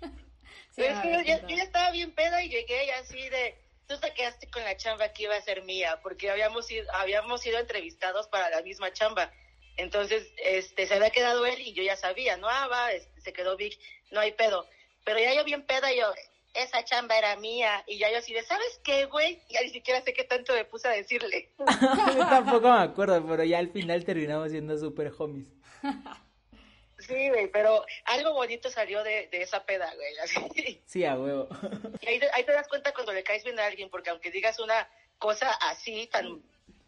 [0.70, 1.48] Sí, Pero es no, que lo yo, ya, siento.
[1.48, 3.56] yo ya estaba bien peda y llegué y así de,
[3.86, 7.40] tú te quedaste con la chamba que iba a ser mía, porque habíamos sido, habíamos
[7.42, 9.32] sido entrevistados para la misma chamba.
[9.78, 13.32] Entonces, este, se había quedado él y yo ya sabía, no, ah, va, este, se
[13.32, 13.78] quedó Vic,
[14.10, 14.66] no hay pedo.
[15.04, 16.12] Pero ya yo bien peda y yo,
[16.54, 17.82] esa chamba era mía.
[17.86, 19.40] Y ya yo así de, ¿sabes qué, güey?
[19.48, 21.50] Ya ni siquiera sé qué tanto me puse a decirle.
[22.16, 25.48] Yo tampoco me acuerdo, pero ya al final terminamos siendo super homies.
[27.00, 30.82] Sí, güey, pero algo bonito salió de, de esa peda, güey, así.
[30.84, 31.48] Sí, a huevo.
[32.00, 34.32] Y ahí, te- ahí te das cuenta cuando le caes bien a alguien, porque aunque
[34.32, 36.42] digas una cosa así, tan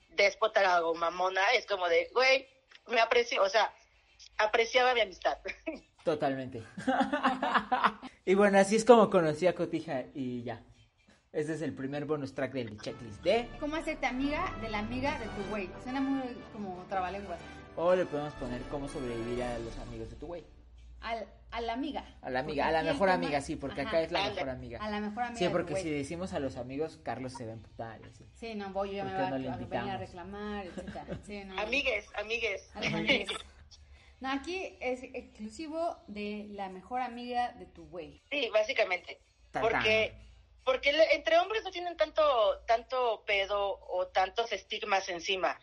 [0.08, 2.48] déspota o mamona, es como de, güey,
[2.90, 3.72] me aprecio, o sea,
[4.38, 5.38] apreciaba mi amistad.
[6.04, 6.62] Totalmente.
[8.24, 10.62] y bueno, así es como conocí a Cotija y ya.
[11.32, 13.48] Ese es el primer bonus track del checklist de...
[13.60, 15.70] ¿Cómo hacerte amiga de la amiga de tu güey?
[15.84, 17.38] Suena muy como trabalenguas.
[17.76, 20.44] O le podemos poner cómo sobrevivir a los amigos de tu güey.
[21.00, 22.04] Al, a la amiga.
[22.22, 24.28] A la amiga, Porque a la mejor tema- amiga, sí, porque Ajá, acá es la
[24.28, 24.78] mejor amiga.
[24.80, 27.54] A la mejor amiga Sí, porque si decimos a los amigos, Carlos se va a
[27.54, 28.00] emputar.
[28.34, 29.96] Sí, no, voy, yo ya me ¿Por voy qué a, no le a venir a
[29.98, 31.06] reclamar, etcétera.
[31.24, 31.58] Sí, no.
[31.60, 32.70] amigues, amigues.
[32.74, 33.28] A las amigas.
[34.20, 38.22] No, aquí es exclusivo de la mejor amiga de tu güey.
[38.30, 39.18] Sí, básicamente.
[39.50, 39.70] Tatán.
[39.70, 40.14] Porque,
[40.64, 42.22] porque entre hombres no tienen tanto,
[42.66, 45.58] tanto pedo o tantos estigmas encima.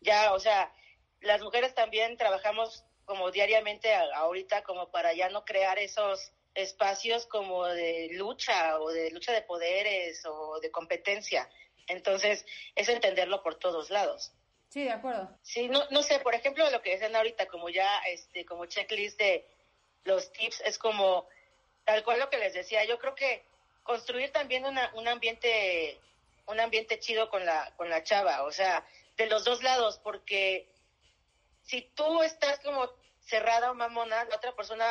[0.00, 0.72] Ya, o sea,
[1.20, 7.64] las mujeres también trabajamos como diariamente ahorita como para ya no crear esos espacios como
[7.64, 11.48] de lucha o de lucha de poderes o de competencia.
[11.86, 12.44] Entonces,
[12.74, 14.34] es entenderlo por todos lados.
[14.68, 15.34] Sí, de acuerdo.
[15.40, 19.18] Sí, no, no sé, por ejemplo, lo que decían ahorita, como ya, este, como checklist
[19.18, 19.46] de
[20.04, 21.26] los tips, es como,
[21.84, 23.42] tal cual lo que les decía, yo creo que
[23.84, 25.98] construir también una, un ambiente,
[26.46, 30.68] un ambiente chido con la, con la chava, o sea, de los dos lados, porque
[31.68, 32.90] si tú estás como
[33.28, 34.84] cerrada o mamona, la otra persona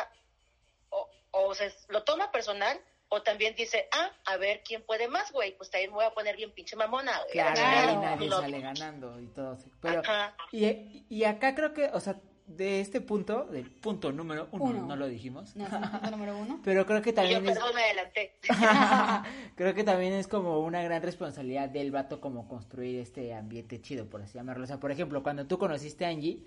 [0.89, 5.31] o, o se lo toma personal, o también dice, ah, a ver quién puede más,
[5.31, 7.17] güey, pues también me voy a poner bien pinche mamona.
[7.19, 7.31] güey.
[7.31, 7.91] Claro, Claro.
[7.91, 8.41] y nadie No.
[8.41, 9.51] sale ganando y todo.
[9.53, 9.71] así.
[9.81, 10.35] Pero, Ajá.
[10.51, 14.85] y, y acá creo que, o sea, de este punto, del punto número uno, Uno.
[14.87, 15.53] no lo dijimos.
[15.55, 16.61] No, es el punto número uno.
[16.65, 17.53] Pero creo que yo, también es...
[17.57, 18.33] perdón, me adelanté.
[19.55, 24.05] Creo que también es como una gran responsabilidad del vato como construir este ambiente chido,
[24.09, 24.63] por así llamarlo.
[24.63, 26.39] O sea, por ejemplo, cuando tú conociste a Angie,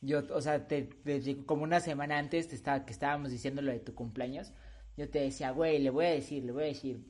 [0.00, 3.72] yo, o sea, te, te- como una semana antes te estaba, que estábamos diciendo lo
[3.72, 4.52] de tu cumpleaños,
[4.96, 7.00] yo te decía, güey, le voy a decir, le voy a decir,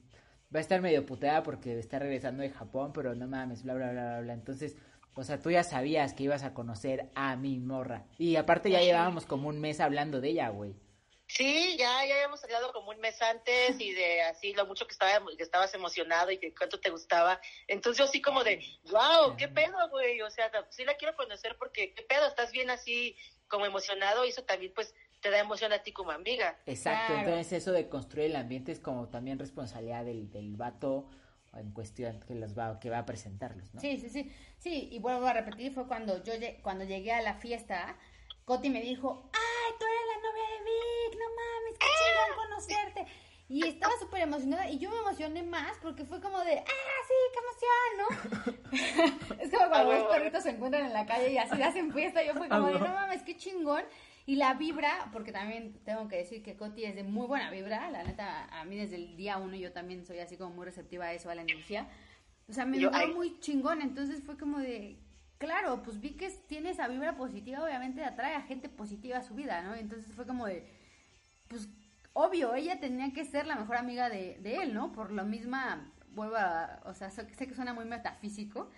[0.55, 3.93] va a estar medio puteada porque está regresando de Japón, pero no mames, bla, bla,
[3.93, 4.35] bla, bla, bla.
[4.35, 4.77] Entonces,
[5.15, 8.05] O sea, tú ya sabías que ibas a conocer a mi morra.
[8.19, 10.75] Y aparte ya llevábamos como un mes hablando de ella, güey.
[11.29, 14.93] Sí, ya, ya habíamos hablado como un mes antes y de así lo mucho que,
[14.93, 17.41] estaba, que estabas emocionado y que cuánto te gustaba.
[17.67, 20.23] Entonces yo así como de, wow, qué pedo, güey.
[20.23, 23.17] O sea, sí la quiero conocer porque qué pedo, estás bien así
[23.49, 26.59] como emocionado y eso también pues te da emoción a ti como amiga.
[26.67, 31.09] Exacto, entonces eso de construir el ambiente es como también responsabilidad del, del vato
[31.55, 33.81] en cuestión que los va que va a presentarlos, ¿no?
[33.81, 34.33] Sí, sí, sí.
[34.59, 37.99] Sí, y vuelvo a repetir, fue cuando yo cuando llegué a la fiesta,
[38.45, 43.07] Coti me dijo, "Ay, tú eres la novia de Vic, no mames, qué chido conocerte."
[43.49, 47.15] Y estaba súper emocionada y yo me emocioné más porque fue como de, ah, sí,
[47.33, 49.37] qué emoción, ¿no?
[49.43, 52.25] es como cuando los perritos se encuentran en la calle y así hacen fiesta.
[52.25, 53.85] Yo fue como de, no mames, qué chingón.
[54.29, 57.89] Y la vibra, porque también tengo que decir que Coti es de muy buena vibra,
[57.93, 61.05] la neta, a mí desde el día uno yo también soy así como muy receptiva
[61.05, 61.89] a eso, a la energía.
[62.49, 64.99] O sea, me dio muy chingón, entonces fue como de,
[65.39, 69.35] claro, pues vi que tiene esa vibra positiva, obviamente atrae a gente positiva a su
[69.35, 69.77] vida, ¿no?
[69.77, 70.69] Entonces fue como de,
[71.47, 71.69] pues,
[72.17, 74.91] obvio, ella tenía que ser la mejor amiga de, de él, ¿no?
[74.93, 78.71] Por lo misma, vuelvo a, o sea, sé que suena muy metafísico,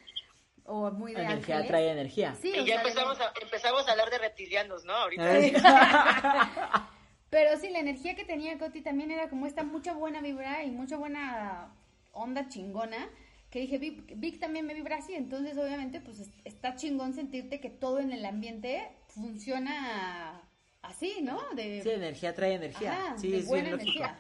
[0.64, 2.34] o muy de Energía atrae energía.
[2.34, 4.93] Sí, y ya empezamos, a, empezamos a hablar de reptilianos, ¿no?
[4.93, 5.22] Ahorita.
[7.30, 10.70] Pero sí, la energía que tenía Coti también era como esta mucha buena vibra y
[10.70, 11.72] mucha buena
[12.12, 13.09] onda chingona.
[13.51, 15.14] Que dije, Vic, también me vibra así.
[15.14, 20.43] Entonces, obviamente, pues está chingón sentirte que todo en el ambiente funciona
[20.89, 21.41] así, ¿no?
[21.53, 23.14] De, sí, energía trae energía.
[23.20, 24.18] sí, de buena energía.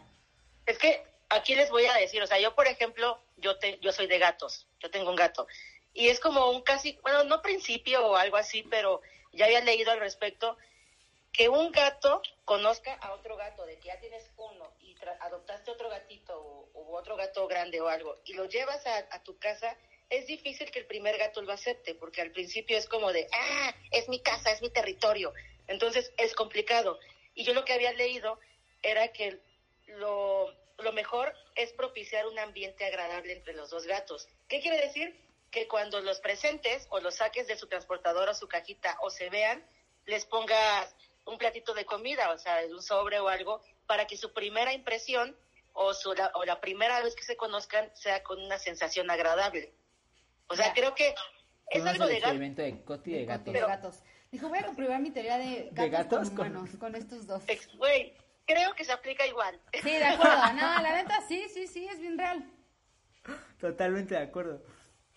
[0.66, 3.92] Es que aquí les voy a decir, o sea, yo, por ejemplo, yo, te, yo
[3.92, 4.66] soy de gatos.
[4.80, 5.46] Yo tengo un gato
[5.98, 9.02] y es como un casi, bueno, no principio o algo así, pero
[9.32, 10.56] ya había leído al respecto,
[11.32, 15.88] que un gato conozca a otro gato, de que ya tienes uno y adoptaste otro
[15.88, 19.76] gatito o, otro gato grande o algo y lo llevas a, tu casa,
[20.08, 23.74] es difícil que el primer gato lo acepte, porque al principio es como de, ah,
[23.90, 25.32] es mi casa, es mi territorio.
[25.68, 26.98] Entonces es complicado.
[27.34, 28.40] Y yo lo que había leído
[28.82, 29.40] era que
[29.86, 34.28] lo, lo mejor es propiciar un ambiente agradable entre los dos gatos.
[34.48, 35.28] ¿Qué quiere decir?
[35.50, 39.30] que cuando los presentes o los saques de su transportador o su cajita o se
[39.30, 39.64] vean,
[40.06, 40.94] les pongas
[41.26, 45.36] un platito de comida, o sea, un sobre o algo, para que su primera impresión
[45.72, 49.72] o, su, la, o la primera vez que se conozcan sea con una sensación agradable.
[50.48, 51.14] O sea, creo que
[51.70, 53.52] es algo de, experimento de de gatos.
[53.52, 54.02] De gatos.
[54.30, 56.94] Dijo, voy a comprobar mi teoría de gatos, con humanos, con...
[56.94, 57.42] estos dos.
[57.78, 58.14] Güey,
[58.46, 59.58] creo que se aplica igual.
[59.82, 60.52] Sí, de acuerdo.
[60.54, 62.44] No, la neta, sí, sí, sí, es bien real.
[63.58, 64.62] Totalmente de acuerdo.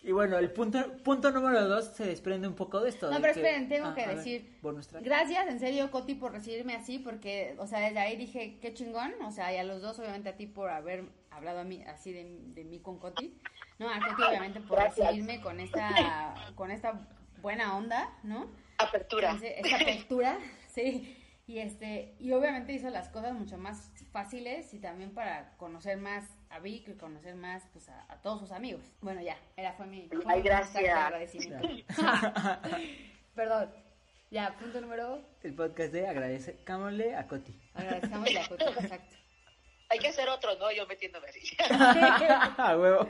[0.04, 3.08] Y bueno, el punto, punto número dos se desprende un poco de esto.
[3.08, 4.58] No, pero esperen, tengo ah, que decir.
[5.00, 9.14] gracias, en serio, Coti, por recibirme así, porque, o sea, desde ahí dije, qué chingón.
[9.22, 12.12] O sea, y a los dos, obviamente, a ti por haber hablado a mí, así
[12.12, 13.38] de, de mí con Coti.
[13.78, 17.06] No, a Coti, obviamente, por recibirme con esta, con esta
[17.40, 18.50] buena onda, ¿no?
[18.82, 19.38] Apertura.
[19.42, 21.18] esta apertura, sí.
[21.46, 26.24] Y este, y obviamente hizo las cosas mucho más fáciles y también para conocer más
[26.50, 28.84] a Vic y conocer más pues a, todos sus amigos.
[29.00, 30.96] Bueno, ya, era fue mi, Ay, gracias.
[30.96, 31.68] agradecimiento.
[33.34, 33.70] Perdón.
[34.30, 37.54] Ya, punto número El podcast de agradezcámosle a Coti.
[37.74, 39.16] Agradezcámosle a Coti, exacto.
[39.90, 40.72] Hay que hacer otro, ¿no?
[40.72, 41.40] Yo metiéndome así.
[41.68, 43.08] a huevo.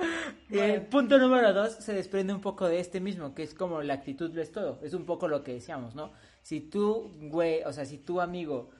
[0.52, 3.94] Eh, punto número dos se desprende un poco de este mismo, que es como la
[3.94, 4.80] actitud es todo.
[4.82, 6.10] Es un poco lo que decíamos, ¿no?
[6.42, 8.70] Si tú, güey, o sea, si tu amigo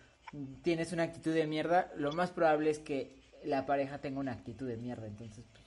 [0.62, 4.66] tienes una actitud de mierda, lo más probable es que la pareja tenga una actitud
[4.66, 5.06] de mierda.
[5.06, 5.64] Entonces, pues,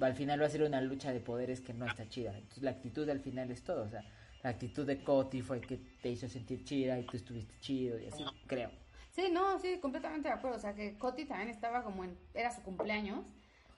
[0.00, 2.36] al final va a ser una lucha de poderes que no está chida.
[2.36, 3.84] Entonces, la actitud al final es todo.
[3.84, 4.04] O sea,
[4.42, 8.06] la actitud de Coti fue que te hizo sentir chida y tú estuviste chido y
[8.06, 8.70] así, creo.
[9.10, 10.58] Sí, no, sí, completamente de acuerdo.
[10.58, 12.16] O sea, que Coti también estaba como en.
[12.34, 13.24] Era su cumpleaños,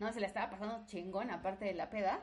[0.01, 0.13] ¿no?
[0.13, 2.21] Se la estaba pasando chingón, aparte de la peda.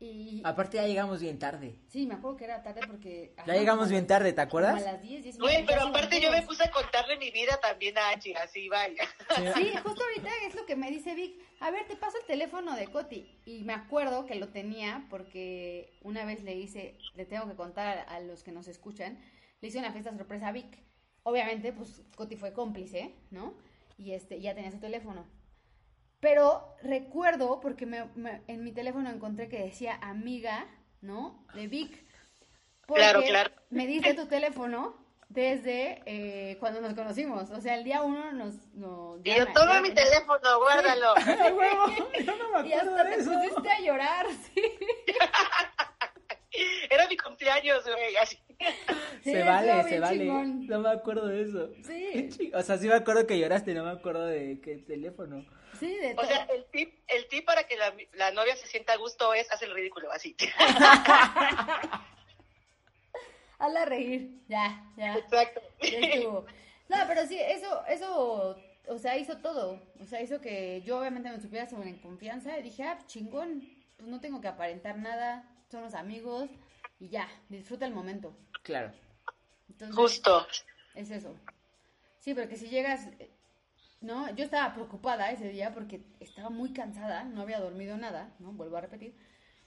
[0.00, 0.42] Y...
[0.44, 1.80] Aparte ya llegamos bien tarde.
[1.88, 3.34] Sí, me acuerdo que era tarde porque...
[3.44, 4.80] ya llegamos bien tarde, ¿te acuerdas?
[4.80, 7.98] a las 10, 10 Güey, pero aparte yo me puse a contarle mi vida también
[7.98, 9.02] a Angie, así vaya.
[9.56, 11.42] Sí, justo ahorita es lo que me dice Vic.
[11.58, 13.40] A ver, te paso el teléfono de Coti.
[13.44, 18.06] Y me acuerdo que lo tenía porque una vez le hice, le tengo que contar
[18.08, 19.18] a, los que nos escuchan,
[19.60, 20.78] le hice una fiesta sorpresa a Vic.
[21.24, 23.54] Obviamente, pues Coti fue cómplice, ¿no?
[23.96, 25.26] Y este, ya tenía su teléfono.
[26.20, 28.10] Pero recuerdo, porque me,
[28.46, 30.66] en mi teléfono encontré que decía amiga,
[31.00, 31.46] ¿no?
[31.54, 32.04] De Vic.
[32.86, 33.50] claro, claro.
[33.70, 37.50] Me dice tu teléfono desde eh, cuando nos conocimos.
[37.50, 38.54] O sea, el día uno nos...
[38.74, 41.14] nos y yo, toma mi teléfono, guárdalo.
[42.66, 44.62] y hasta te pusiste a llorar, sí.
[46.90, 48.36] Era mi cumpleaños, güey, así.
[49.22, 50.18] Sí, se vale, se vale.
[50.18, 50.66] chingón.
[50.66, 51.70] No me acuerdo de eso.
[51.84, 52.50] Sí.
[52.52, 55.44] O sea, sí me acuerdo que lloraste, no me acuerdo de qué teléfono.
[55.78, 56.26] Sí, de O todo.
[56.26, 59.50] sea, el tip, el tip para que la, la novia se sienta a gusto es
[59.52, 60.34] hacer el ridículo, así.
[63.58, 64.40] Hazla reír.
[64.48, 65.16] Ya, ya.
[65.16, 65.60] Exacto.
[65.82, 66.20] Ya.
[66.88, 68.56] No, pero sí, eso, eso,
[68.88, 69.82] o sea, hizo todo.
[70.00, 73.62] O sea, hizo que yo obviamente me supiera sobre en confianza y dije, ah, chingón,
[73.96, 76.48] pues no tengo que aparentar nada, somos amigos
[76.98, 78.34] y ya, disfruta el momento.
[78.62, 78.92] Claro.
[79.68, 80.46] Entonces, Justo.
[80.94, 81.36] es eso.
[82.20, 83.08] Sí, porque si llegas,
[84.00, 88.52] no, yo estaba preocupada ese día porque estaba muy cansada, no había dormido nada, ¿no?
[88.52, 89.14] Vuelvo a repetir.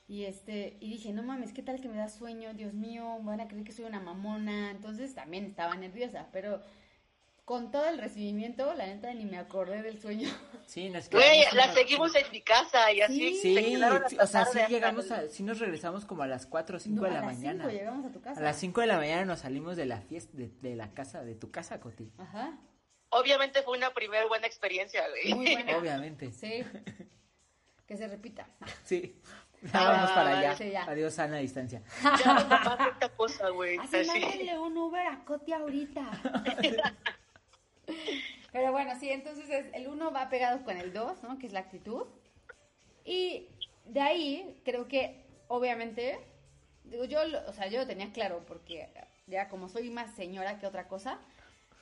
[0.07, 2.53] Y este, y dije, no mames, ¿qué tal que me da sueño?
[2.53, 4.71] Dios mío, van a creer que soy una mamona.
[4.71, 6.61] Entonces también estaba nerviosa, pero
[7.45, 10.29] con todo el recibimiento, la neta ni me acordé del sueño.
[10.67, 13.35] Sí, nos Güey, la una- seguimos en mi casa y así.
[13.35, 16.05] Sí, se quedaron sí, hasta o sea, sí tarde llegamos el- a, sí nos regresamos
[16.05, 17.63] como a las 4 o 5 No, de la a las mañana.
[17.65, 18.39] cinco llegamos a tu casa.
[18.39, 21.23] A las 5 de la mañana nos salimos de la fiesta, de, de la casa,
[21.25, 22.09] de tu casa, Coti.
[22.17, 22.57] Ajá,
[23.11, 25.33] Obviamente fue una primera buena experiencia, güey.
[25.35, 25.77] muy buena.
[25.77, 26.31] Obviamente.
[26.31, 26.63] Sí,
[27.87, 28.47] que se repita.
[28.83, 29.15] Sí.
[29.63, 30.55] Ya vamos para allá.
[30.55, 30.85] sí, ya.
[30.85, 31.83] Adiós, sana distancia.
[32.01, 33.77] Ya no esta cosa, güey.
[33.77, 34.07] Así, Así.
[34.09, 36.01] mándenle un Uber a Coti ahorita.
[38.51, 41.37] Pero bueno, sí, entonces es- el uno va pegado con el dos, ¿no?
[41.37, 42.05] Que es la actitud.
[43.05, 43.49] Y
[43.85, 46.19] de ahí, creo que, obviamente,
[46.83, 48.89] digo, yo, lo- o sea, yo lo tenía claro, porque
[49.27, 51.19] ya como soy más señora que otra cosa,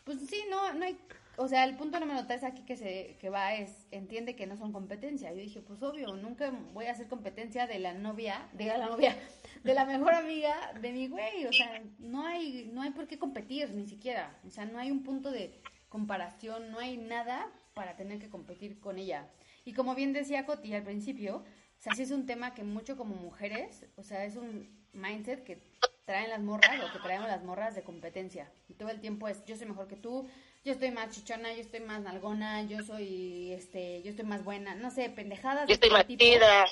[0.04, 1.00] pues sí, no, no hay,
[1.42, 4.58] o sea, el punto número tres aquí que se, que va es, entiende que no
[4.58, 5.32] son competencia.
[5.32, 9.18] Yo dije, pues obvio, nunca voy a hacer competencia de la novia, de la novia,
[9.64, 13.18] de la mejor amiga de mi güey, o sea, no hay, no hay por qué
[13.18, 17.96] competir, ni siquiera, o sea, no hay un punto de comparación, no hay nada para
[17.96, 19.26] tener que competir con ella.
[19.64, 22.98] Y como bien decía Coti al principio, o sea, sí es un tema que mucho
[22.98, 25.62] como mujeres, o sea, es un mindset que
[26.10, 28.52] traen las morras o que traemos las morras de competencia.
[28.68, 30.28] Y todo el tiempo es, yo soy mejor que tú,
[30.64, 34.76] yo estoy más chichona, yo estoy más nalgona, yo soy, este, yo estoy más buena,
[34.76, 35.68] no sé, pendejadas.
[35.68, 36.66] Yo estoy matida.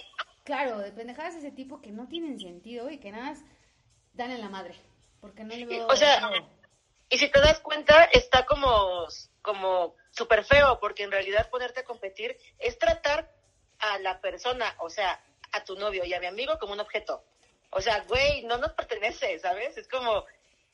[0.44, 3.44] Claro, de pendejadas de ese tipo que no tienen sentido y que nada más
[4.14, 4.76] dan en la madre.
[5.20, 5.88] Porque no le veo...
[5.88, 6.30] O sea.
[7.10, 9.08] Y si te das cuenta, está como,
[9.42, 13.32] como súper feo, porque en realidad ponerte a competir es tratar
[13.80, 15.22] a la persona, o sea,
[15.54, 17.24] a tu novio y a mi amigo como un objeto.
[17.70, 19.78] O sea, güey, no nos pertenece, ¿sabes?
[19.78, 20.26] Es como,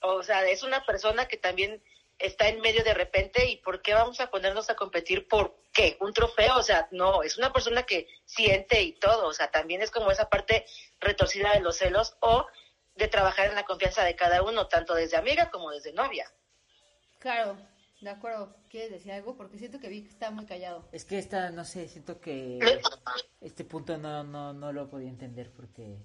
[0.01, 1.82] o sea, es una persona que también
[2.20, 5.97] está en medio de repente y ¿por qué vamos a ponernos a competir por qué?
[5.99, 6.57] ¿Un trofeo?
[6.57, 10.11] O sea, no, es una persona que siente y todo, o sea, también es como
[10.11, 10.66] esa parte
[10.99, 12.47] retorcida de los celos o
[12.95, 16.32] de trabajar en la confianza de cada uno, tanto desde amiga como desde novia.
[17.20, 17.57] Claro,
[18.01, 18.55] de acuerdo.
[18.70, 19.36] ¿Quieres decir algo?
[19.36, 20.88] Porque siento que vi que está muy callado.
[20.91, 22.59] Es que esta, no sé, siento que
[23.41, 26.03] este punto no, no, no lo podía entender porque,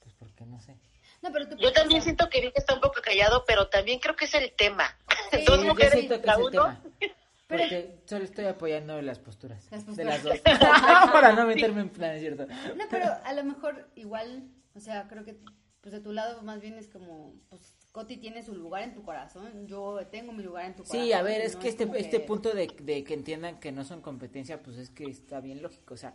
[0.00, 0.78] pues porque no sé.
[1.22, 4.14] No, pero tú Yo también siento que Vic está un poco callado, pero también creo
[4.16, 4.96] que es el tema.
[5.30, 6.50] Sí, Dos mujeres siento que es contra el uno.
[6.50, 7.14] tema.
[7.48, 9.66] Porque solo estoy apoyando las posturas.
[9.70, 10.38] Las De las dos.
[10.44, 12.46] Para no meterme en plan, es cierto.
[12.46, 15.38] No, pero a lo mejor igual, o sea, creo que
[15.80, 19.02] pues de tu lado más bien es como, pues Coti tiene su lugar en tu
[19.02, 21.06] corazón, yo tengo mi lugar en tu corazón.
[21.06, 21.60] Sí, a ver, es ¿no?
[21.60, 25.04] que este, este punto de, de que entiendan que no son competencia, pues es que
[25.04, 25.94] está bien lógico.
[25.94, 26.14] O sea,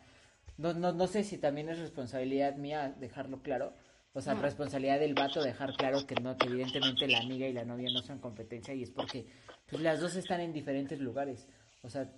[0.58, 3.74] no, no, no sé si también es responsabilidad mía dejarlo claro.
[4.14, 7.66] O sea, responsabilidad del vato dejar claro que no, que evidentemente la amiga y la
[7.66, 9.26] novia no son competencia y es porque
[9.70, 11.48] pues, las dos están en diferentes lugares.
[11.82, 12.12] O sea,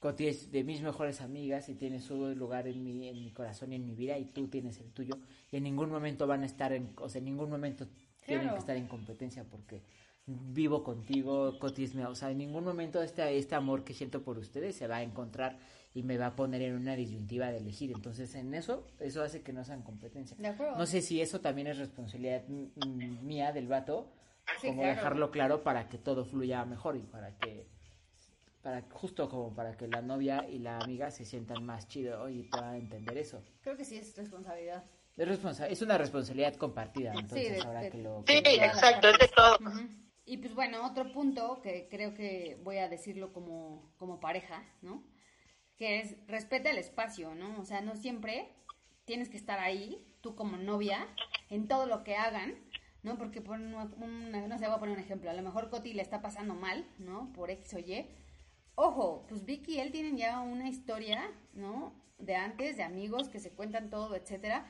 [0.00, 3.72] Coti es de mis mejores amigas y tiene su lugar en mi, en mi corazón
[3.72, 5.16] y en mi vida y tú tienes el tuyo.
[5.50, 7.86] Y en ningún momento van a estar en, o sea, en ningún momento
[8.26, 9.82] tienen que estar en competencia porque
[10.26, 14.22] vivo contigo, Coti es mi- o sea, en ningún momento este, este amor que siento
[14.22, 15.58] por ustedes se va a encontrar
[15.94, 17.92] y me va a poner en una disyuntiva de elegir.
[17.92, 20.36] Entonces, en eso, eso hace que no sean competencia.
[20.38, 20.76] De acuerdo.
[20.76, 24.12] No sé si eso también es responsabilidad mía del vato,
[24.60, 24.96] Sí, como claro.
[24.96, 27.66] dejarlo claro para que todo fluya mejor y para que
[28.60, 32.42] para justo como para que la novia y la amiga se sientan más chido y
[32.44, 33.42] puedan entender eso.
[33.62, 34.84] Creo que sí es responsabilidad.
[35.16, 38.24] Es, responsa- es una responsabilidad compartida, entonces de- ahora de- que lo...
[38.26, 39.58] Sí, exacto, es de todo.
[40.24, 45.02] Y pues bueno, otro punto que creo que voy a decirlo como, como pareja, ¿no?
[45.82, 47.58] Que es respeta el espacio, ¿no?
[47.58, 48.48] O sea, no siempre
[49.04, 51.08] tienes que estar ahí, tú como novia,
[51.50, 52.54] en todo lo que hagan,
[53.02, 53.18] ¿no?
[53.18, 53.88] Porque por no
[54.60, 57.32] sé, voy a poner un ejemplo, a lo mejor Coti le está pasando mal, ¿no?
[57.32, 58.06] Por X o Y.
[58.76, 61.20] Ojo, pues Vicky y él tienen ya una historia,
[61.52, 61.92] ¿no?
[62.20, 64.64] De antes, de amigos que se cuentan todo, etcétera.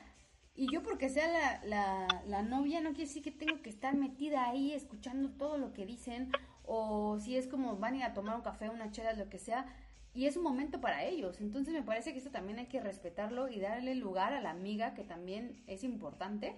[0.55, 3.95] Y yo porque sea la, la, la novia no quiere decir que tengo que estar
[3.95, 6.31] metida ahí escuchando todo lo que dicen
[6.65, 9.37] o si es como van a ir a tomar un café, una chela, lo que
[9.37, 9.67] sea
[10.13, 11.41] y es un momento para ellos.
[11.41, 14.93] Entonces me parece que esto también hay que respetarlo y darle lugar a la amiga
[14.93, 16.55] que también es importante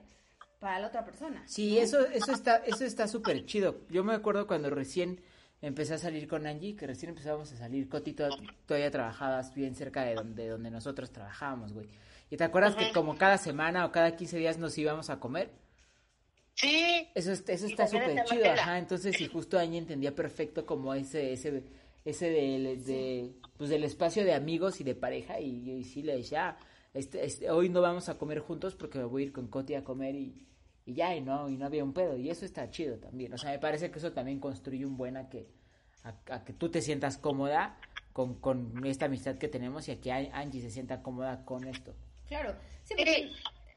[0.59, 1.43] para la otra persona.
[1.47, 3.81] Sí, eso, eso está, eso está súper chido.
[3.89, 5.21] Yo me acuerdo cuando recién
[5.61, 10.03] empecé a salir con Angie, que recién empezábamos a salir, Coti todavía trabajabas bien cerca
[10.03, 11.87] de donde, donde nosotros trabajábamos, güey.
[12.29, 15.51] ¿Y te acuerdas que como cada semana o cada 15 días nos íbamos a comer?
[16.55, 17.07] Sí.
[17.13, 18.77] Eso, eso está súper chido, ajá.
[18.79, 21.63] Entonces, y justo Angie entendía perfecto como ese, ese,
[22.05, 26.17] ese de, de pues del espacio de amigos y de pareja, y, y sí le
[26.17, 26.57] decía, ah,
[26.93, 29.75] este, este, hoy no vamos a comer juntos porque me voy a ir con Coti
[29.75, 30.47] a comer y,
[30.85, 33.33] y ya, y no, y no había un pedo, y eso está chido también.
[33.33, 35.47] O sea, me parece que eso también construye un buen a que,
[36.03, 37.77] a, que tú te sientas cómoda
[38.13, 41.93] con, con esta amistad que tenemos y a que Angie se sienta cómoda con esto.
[42.27, 42.93] Claro, sí,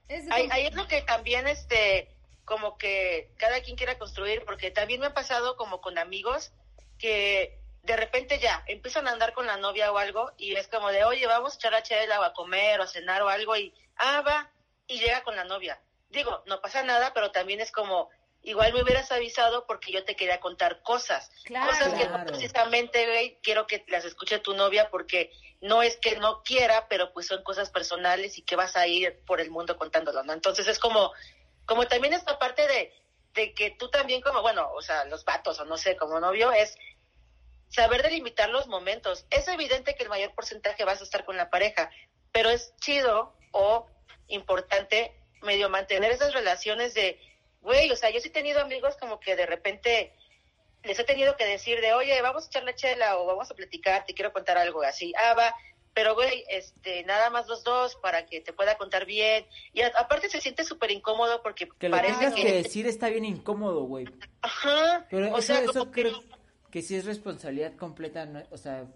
[0.09, 2.09] es ahí, ahí, es lo que también, este,
[2.45, 6.53] como que cada quien quiera construir, porque también me ha pasado como con amigos
[6.99, 10.91] que de repente ya empiezan a andar con la novia o algo y es como
[10.91, 13.57] de, oye, vamos a echar a chela o a comer o a cenar o algo
[13.57, 14.51] y, ah, va,
[14.87, 15.81] y llega con la novia.
[16.11, 18.09] Digo, no pasa nada, pero también es como,
[18.43, 21.31] igual me hubieras avisado porque yo te quería contar cosas.
[21.49, 26.43] cosas que precisamente, güey, quiero que las escuche tu novia porque no es que no
[26.43, 30.23] quiera, pero pues son cosas personales y que vas a ir por el mundo contándolo,
[30.23, 30.33] ¿no?
[30.33, 31.13] Entonces es como,
[31.67, 32.93] como también esta parte de,
[33.35, 36.53] de que tú también como, bueno, o sea, los vatos o no sé, como novio,
[36.53, 36.77] es
[37.69, 39.27] saber delimitar los momentos.
[39.31, 41.91] Es evidente que el mayor porcentaje vas a estar con la pareja,
[42.33, 43.87] pero es chido o
[44.29, 47.21] importante medio mantener esas relaciones de,
[47.61, 50.13] güey, o sea, yo sí he tenido amigos como que de repente
[50.85, 53.55] les he tenido que decir de, oye, vamos a echar la chela o vamos a
[53.55, 55.55] platicar, te quiero contar algo así, ah, va,
[55.95, 59.45] pero güey, este, nada más los dos para que te pueda contar bien.
[59.73, 62.53] Y aparte se siente súper incómodo porque que parece que...
[62.53, 64.07] decir está bien incómodo, güey.
[64.41, 65.07] Ajá.
[65.11, 66.23] Pero o sea, eso creo
[66.71, 66.83] que...
[66.83, 68.87] sí es responsabilidad completa, o sea,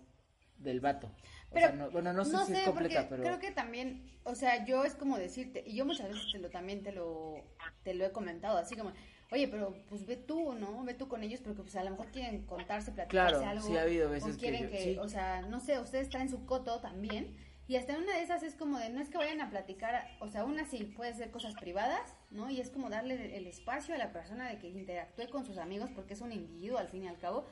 [0.59, 1.11] del vato.
[1.53, 3.23] Pero, bueno, no sé si es completa, pero...
[3.23, 6.51] Creo que también, o sea, yo es como decirte, y yo muchas veces te lo,
[6.51, 7.45] también te lo,
[7.83, 8.93] te lo he comentado, así como,
[9.33, 10.83] oye, pero pues ve tú, ¿no?
[10.85, 13.67] Ve tú con ellos porque pues a lo mejor quieren contarse, platicarse claro, algo.
[13.67, 16.81] Sí, ha habido veces o quieren que, o sea, no sé, ustedes en su coto
[16.81, 17.37] también.
[17.69, 20.29] Y hasta una de esas es como de, no es que vayan a platicar, o
[20.29, 22.51] sea, una sí puede ser cosas privadas, ¿no?
[22.51, 25.89] Y es como darle el espacio a la persona de que interactúe con sus amigos
[25.95, 27.47] porque es un individuo al fin y al cabo.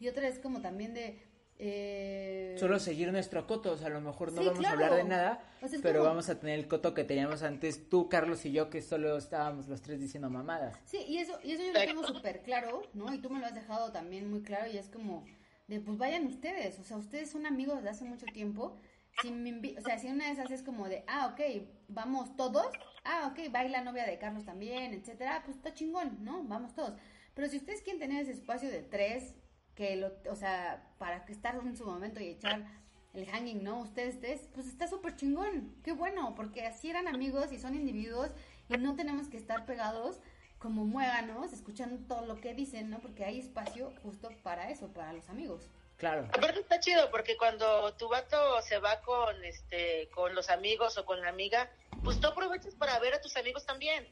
[0.00, 1.22] Y otra es como también de,
[1.62, 2.56] eh...
[2.58, 5.44] Solo seguir nuestro coto, o sea, a lo mejor no vamos a hablar de nada,
[5.82, 9.18] pero vamos a tener el coto que teníamos antes tú, Carlos y yo, que solo
[9.18, 10.74] estábamos los tres diciendo mamadas.
[10.86, 13.12] Sí, y eso, y eso yo lo tengo súper claro, ¿no?
[13.12, 15.26] Y tú me lo has dejado también muy claro y es como
[15.68, 18.74] de, pues vayan ustedes, o sea, ustedes son amigos de hace mucho tiempo.
[19.20, 19.28] Si
[19.76, 22.68] o sea, si una de esas es como de, ah, ok, vamos todos,
[23.04, 26.42] ah, ok, va la novia de Carlos también, etcétera, pues está chingón, ¿no?
[26.44, 26.94] Vamos todos.
[27.34, 29.34] Pero si ustedes quieren tener ese espacio de tres,
[29.80, 32.66] que lo, o sea, para que estar en su momento y echar
[33.14, 33.78] el hanging, ¿no?
[33.78, 38.28] Ustedes, ustedes pues está súper chingón, qué bueno, porque así eran amigos y son individuos
[38.68, 40.20] y no tenemos que estar pegados
[40.58, 42.98] como muéganos, escuchando todo lo que dicen, ¿no?
[42.98, 45.66] Porque hay espacio justo para eso, para los amigos.
[45.96, 46.26] Claro.
[46.26, 51.06] Aparte está chido porque cuando tu vato se va con este con los amigos o
[51.06, 51.70] con la amiga,
[52.04, 54.06] pues tú aprovechas para ver a tus amigos también.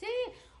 [0.00, 0.08] Sí,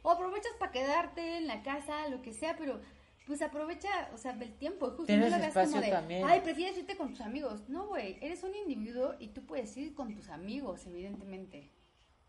[0.02, 2.80] o aprovechas para quedarte en la casa, lo que sea, pero
[3.26, 4.86] pues aprovecha, o sea, el tiempo.
[4.88, 6.24] Justo Tienes no lo como de, también.
[6.26, 7.68] ay, prefieres irte con tus amigos.
[7.68, 11.70] No, güey, eres un individuo y tú puedes ir con tus amigos, evidentemente.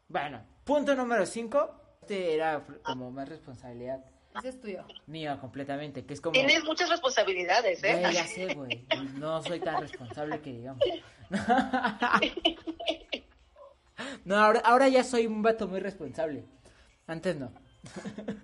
[0.07, 1.81] Bueno, punto número 5.
[2.01, 4.03] Este era como más responsabilidad.
[4.37, 4.85] Ese es tuyo.
[5.07, 6.33] Mía, completamente, que es como...
[6.33, 8.01] Tienes muchas responsabilidades, ¿eh?
[8.13, 8.85] ya sé, güey.
[9.15, 10.81] No soy tan responsable que digamos.
[14.25, 16.45] no, ahora, ahora ya soy un vato muy responsable.
[17.07, 17.51] Antes no.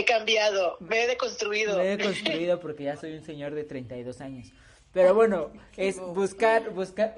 [0.00, 1.76] He cambiado, me he deconstruido.
[1.76, 4.50] Me he deconstruido porque ya soy un señor de 32 años.
[4.92, 7.16] Pero bueno, es buscar, buscar,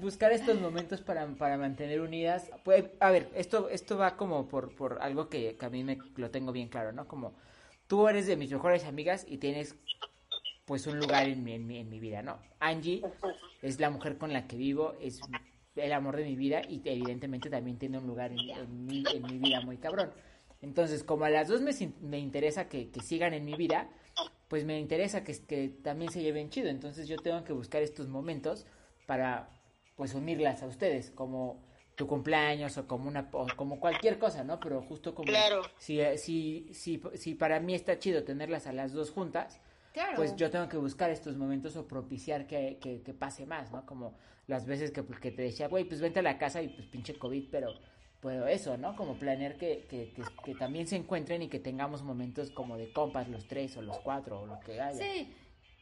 [0.00, 2.50] buscar estos momentos para, para mantener unidas.
[2.64, 6.30] Pues, a ver, esto, esto va como por, por algo que, a mí me lo
[6.30, 7.06] tengo bien claro, ¿no?
[7.06, 7.32] Como
[7.86, 9.76] tú eres de mis mejores amigas y tienes
[10.64, 12.38] pues un lugar en mi, en mi, en mi vida, ¿no?
[12.58, 13.02] Angie
[13.62, 15.20] es la mujer con la que vivo, es
[15.76, 19.22] el amor de mi vida y evidentemente también tiene un lugar en, en, mi, en
[19.22, 20.10] mi vida muy cabrón.
[20.62, 23.88] Entonces, como a las dos me, me interesa que, sigan en mi vida,
[24.48, 26.68] pues me interesa que, que también se lleven chido.
[26.68, 28.66] Entonces yo tengo que buscar estos momentos
[29.06, 29.50] para,
[29.96, 31.64] pues, unirlas a ustedes, como
[31.96, 34.60] tu cumpleaños o como una como cualquier cosa, ¿no?
[34.60, 35.62] Pero justo como claro.
[35.78, 39.60] si, si, si, si para mí está chido tenerlas a las dos juntas,
[40.14, 43.86] pues yo tengo que buscar estos momentos o propiciar que, que, que pase más, ¿no?
[43.86, 44.14] Como
[44.46, 47.18] las veces que, que te decía, güey, pues vente a la casa y pues pinche
[47.18, 47.72] COVID, pero
[48.26, 48.96] pero eso, ¿no?
[48.96, 50.12] Como planear que, que,
[50.44, 53.98] que, también se encuentren y que tengamos momentos como de compas, los tres o los
[54.00, 54.98] cuatro o lo que haya.
[54.98, 55.32] Sí,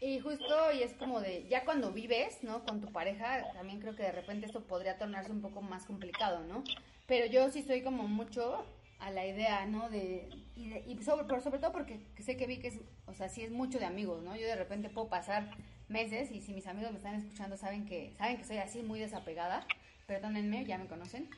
[0.03, 2.63] y justo, y es como de, ya cuando vives, ¿no?
[2.67, 6.45] Con tu pareja, también creo que de repente esto podría tornarse un poco más complicado,
[6.45, 6.63] ¿no?
[7.07, 8.67] Pero yo sí soy como mucho
[8.99, 9.89] a la idea, ¿no?
[9.89, 13.15] De, y, de- y sobre, pero sobre todo porque sé que vi que es, o
[13.15, 14.37] sea, sí es mucho de amigos, ¿no?
[14.37, 15.51] Yo de repente puedo pasar
[15.89, 19.01] meses y si mis amigos me están escuchando saben que saben que soy así muy
[19.01, 19.67] desapegada,
[20.07, 21.31] perdónenme, ya me conocen.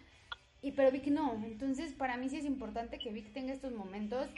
[0.67, 4.29] Y pero Vic no, entonces para mí sí es importante que Vic tenga estos momentos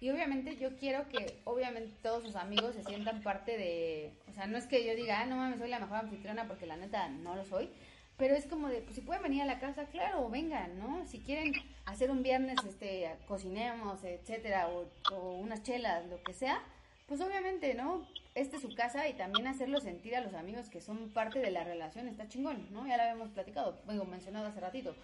[0.00, 4.46] y obviamente yo quiero que obviamente todos sus amigos se sientan parte de, o sea,
[4.46, 7.08] no es que yo diga, ah, no mames, soy la mejor anfitriona porque la neta
[7.08, 7.70] no lo soy,
[8.18, 11.06] pero es como de, pues si pueden venir a la casa, claro, vengan, ¿no?
[11.06, 11.54] Si quieren
[11.86, 16.60] hacer un viernes, este, cocinemos, etcétera, o, o unas chelas, lo que sea,
[17.06, 18.06] pues obviamente, ¿no?
[18.34, 21.50] Esta es su casa y también hacerlo sentir a los amigos que son parte de
[21.50, 22.86] la relación está chingón, ¿no?
[22.86, 24.94] Ya lo habíamos platicado, bueno, mencionado hace ratito,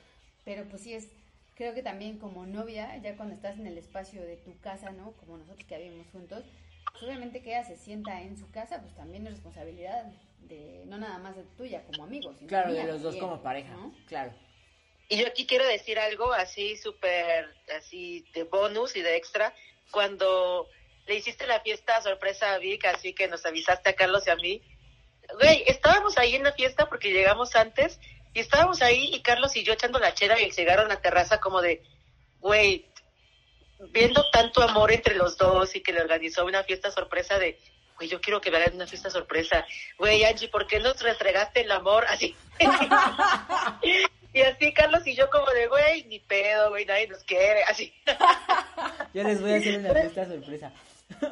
[0.45, 1.09] pero pues sí es,
[1.55, 5.12] creo que también como novia, ya cuando estás en el espacio de tu casa, ¿no?
[5.12, 6.45] Como nosotros que vivimos juntos,
[6.92, 10.05] pues obviamente que ella se sienta en su casa, pues también es responsabilidad
[10.40, 13.72] de, no nada más de tuya como amigos, sino Claro, de los dos como pareja,
[13.72, 13.95] ¿no?
[14.07, 14.32] claro.
[15.09, 19.55] Y yo aquí quiero decir algo así súper, así de bonus y de extra.
[19.90, 20.66] Cuando
[21.07, 24.36] le hiciste la fiesta sorpresa a Vic, así que nos avisaste a Carlos y a
[24.36, 24.62] mí.
[25.38, 28.01] Güey, estábamos ahí en la fiesta porque llegamos antes
[28.35, 31.01] y estábamos ahí y Carlos y yo echando la chela y el cigarro en la
[31.01, 31.82] terraza como de,
[32.41, 32.85] güey,
[33.91, 37.61] viendo tanto amor entre los dos y que le organizó una fiesta sorpresa de,
[37.97, 39.64] güey, yo quiero que me hagan una fiesta sorpresa.
[39.99, 42.37] Güey, Angie, ¿por qué nos restregaste el amor así?
[44.32, 47.95] y así Carlos y yo como de, güey, ni pedo, güey, nadie nos quiere, así.
[49.14, 50.72] Yo les voy a hacer una fiesta sorpresa.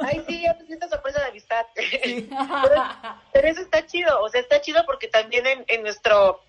[0.01, 1.67] Ay, sí, una fiesta sorpresa de amistad.
[1.75, 2.85] pero,
[3.33, 6.43] pero eso está chido, o sea, está chido porque también en, en nuestro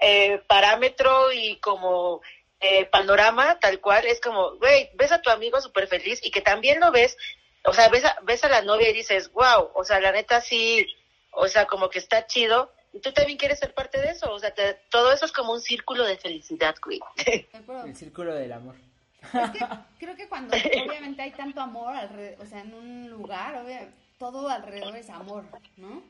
[0.00, 2.20] eh, parámetro y como
[2.60, 6.40] eh, panorama tal cual es como, güey, ves a tu amigo súper feliz y que
[6.40, 7.16] también lo ves,
[7.64, 10.40] o sea, ves a, ves a la novia y dices, wow, o sea, la neta
[10.40, 10.86] sí,
[11.32, 12.72] o sea, como que está chido.
[12.92, 15.52] Y tú también quieres ser parte de eso, o sea, te- todo eso es como
[15.52, 16.98] un círculo de felicidad, güey.
[17.86, 18.74] El círculo del amor.
[19.22, 19.58] Es que
[19.98, 20.56] creo que cuando
[20.88, 23.88] obviamente hay tanto amor alrededor, o sea, en un lugar, obvia-
[24.18, 25.44] todo alrededor es amor,
[25.76, 26.02] ¿no?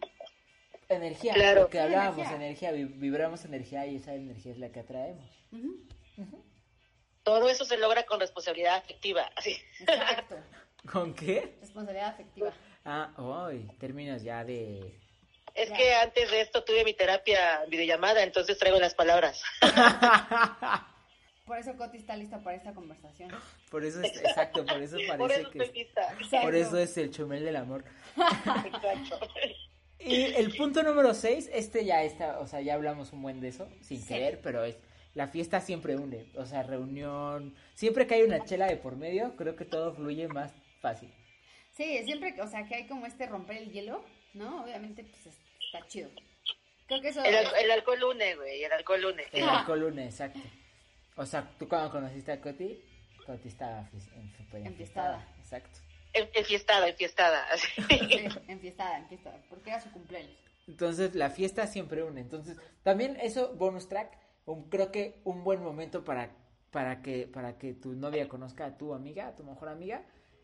[0.91, 1.63] Energía, Claro.
[1.63, 2.37] lo que hablábamos, energía.
[2.37, 5.25] energía, vi- vibramos energía y esa energía es la que atraemos.
[7.23, 9.57] Todo eso se logra con responsabilidad afectiva, así.
[9.81, 10.37] Exacto.
[10.93, 11.57] ¿Con qué?
[11.61, 12.53] Responsabilidad afectiva.
[12.85, 14.99] Ah, hoy, términos ya de...
[15.55, 15.77] Es Ya.
[15.77, 19.43] que antes de esto tuve mi terapia videollamada, entonces traigo las palabras.
[21.45, 23.31] Por eso Coti está lista para esta conversación.
[23.71, 25.91] Por eso es, exacto, por eso Por parece eso que...
[26.43, 27.85] Por eso es el chumel del amor.
[28.17, 29.21] Exacto.
[30.01, 33.49] Y el punto número 6, este ya está, o sea, ya hablamos un buen de
[33.49, 34.09] eso, sin Sí.
[34.09, 34.77] querer, pero es,
[35.15, 39.37] la fiesta siempre une, o sea, reunión, siempre que hay una chela de por medio,
[39.37, 41.13] creo que todo fluye más fácil.
[41.73, 44.63] Sí, siempre, que- o sea, que hay como este romper el hielo, ¿no?
[44.65, 46.11] Obviamente, pues es- está chido.
[46.87, 47.23] Creo que eso...
[47.23, 49.25] El, el alcohol une, güey, el alcohol une.
[49.33, 50.41] El alcohol une, exacto.
[51.17, 52.81] O sea, tú cuando conociste a Coti,
[53.27, 53.89] Coti estaba
[54.55, 55.79] enfiestada, exacto.
[56.13, 57.45] En- Enfiestada, enfiestada.
[57.53, 57.67] así.
[57.89, 60.37] Sí, enfiestada, enfiestada, porque era su cumpleaños.
[60.67, 62.21] Entonces la fiesta siempre une.
[62.21, 66.31] Entonces también eso, bonus track, un- creo que un buen momento para,
[66.71, 70.03] para, que, para que tu novia conozca a tu amiga, a tu mejor amiga,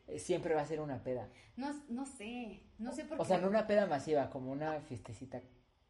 [0.09, 1.29] eh, siempre va a ser una peda.
[1.57, 3.23] No, no sé, no sé por qué.
[3.23, 5.41] O sea, no una peda masiva, como una fiestecita,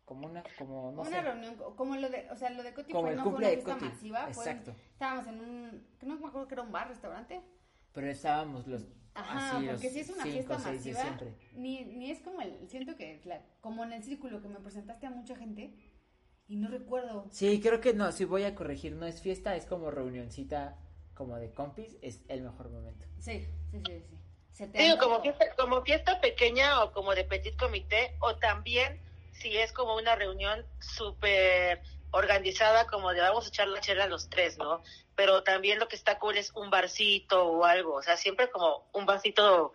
[0.04, 1.22] como una, como, no una sé.
[1.22, 3.48] reunión, como lo de, o sea, lo de Coti Como fue, el no fue una
[3.48, 4.74] fiesta masiva, fue- exacto.
[4.92, 7.42] estábamos en un, que no me acuerdo que era un bar, restaurante.
[7.92, 8.86] Pero estábamos los...
[9.16, 11.34] Ajá, así, porque los si es una cinco, fiesta masiva, siempre.
[11.54, 15.06] ni, ni es como el, siento que la- como en el círculo que me presentaste
[15.06, 15.74] a mucha gente
[16.48, 17.26] y no recuerdo.
[17.30, 20.76] Sí, creo que no, si voy a corregir, no es fiesta, es como reunioncita,
[21.14, 23.04] como de compis, es el mejor momento.
[23.18, 23.40] Sí,
[23.70, 24.18] sí, sí, sí.
[24.52, 28.98] Se te Digo, como fiesta, como fiesta pequeña o como de petit comité, o también
[29.32, 34.28] si es como una reunión súper organizada, como de vamos a echar la chela los
[34.28, 34.82] tres, ¿no?
[35.14, 38.88] Pero también lo que está cool es un barcito o algo, o sea, siempre como
[38.92, 39.72] un vasito,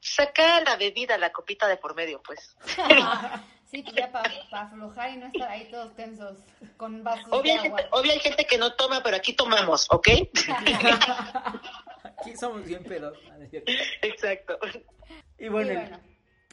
[0.00, 2.56] saca la bebida, la copita de por medio, pues.
[3.70, 6.38] sí, pues ya para aflojar y no estar ahí todos tensos
[6.76, 7.78] con vasos Obvio de hay, agua.
[7.78, 10.08] gente, obvio hay gente que no toma, pero aquí tomamos, ¿ok?
[12.18, 13.18] Aquí somos bien pedos.
[14.02, 14.58] Exacto.
[15.38, 16.00] Y bueno, Sí, el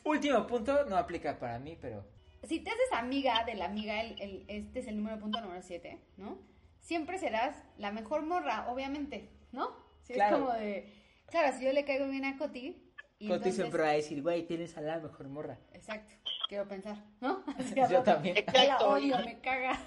[0.04, 2.04] último punto no aplica para mí, pero
[2.48, 5.62] si te haces amiga de la amiga, el, el- este es el número punto número
[5.62, 6.40] 7, ¿no?
[6.80, 9.76] Siempre serás la mejor morra, obviamente, ¿no?
[10.04, 10.38] Si Claro.
[10.38, 10.94] Es como de,
[11.28, 12.86] claro, si yo le caigo bien a Coti.
[13.20, 15.60] Y Coti entonces- siempre va a decir, güey, tienes a la mejor morra.
[15.74, 16.14] Exacto,
[16.48, 17.44] quiero pensar, ¿no?
[17.92, 18.38] Yo también.
[18.38, 19.80] "Ay, La Exacto, odio, me caga.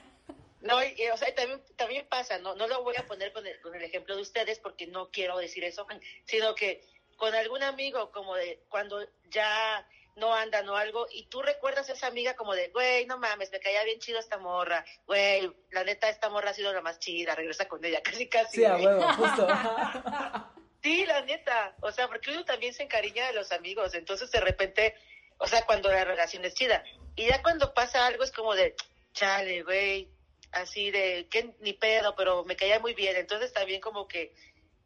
[0.61, 2.55] No, y, y, o sea, también, también pasa, ¿no?
[2.55, 5.37] No lo voy a poner con el, con el ejemplo de ustedes porque no quiero
[5.39, 5.87] decir eso,
[6.25, 6.85] sino que
[7.17, 8.99] con algún amigo, como de cuando
[9.31, 9.85] ya
[10.17, 13.51] no andan o algo, y tú recuerdas a esa amiga como de, güey, no mames,
[13.51, 16.99] me caía bien chido esta morra, güey, la neta, esta morra ha sido la más
[16.99, 18.59] chida, regresa con ella, casi, casi.
[18.59, 18.87] Sí, a güey.
[18.87, 19.49] huevo, justo.
[20.83, 21.77] Sí, la neta.
[21.81, 23.95] O sea, porque uno también se encariña de los amigos.
[23.95, 24.95] Entonces, de repente,
[25.39, 26.83] o sea, cuando la relación es chida.
[27.15, 28.75] Y ya cuando pasa algo es como de,
[29.13, 30.09] chale, güey,
[30.51, 33.17] así de, que ni pedo, pero me caía muy bien.
[33.17, 34.35] Entonces, también como que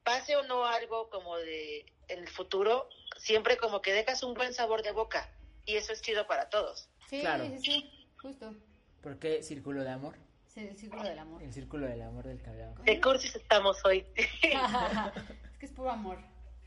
[0.05, 2.89] pase o no algo como de, en el futuro,
[3.19, 5.29] siempre como que dejas un buen sabor de boca.
[5.65, 6.89] Y eso es chido para todos.
[7.09, 7.45] Sí, Claro.
[7.47, 8.55] sí, sí, justo.
[9.03, 10.15] ¿Por qué círculo de amor?
[10.47, 11.43] Sí, el círculo del amor.
[11.43, 12.51] El círculo del amor del que.
[12.85, 14.05] ¿Qué cursis estamos hoy?
[14.17, 16.19] es que es puro amor.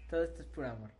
[0.09, 0.91] Todo esto es puro amor.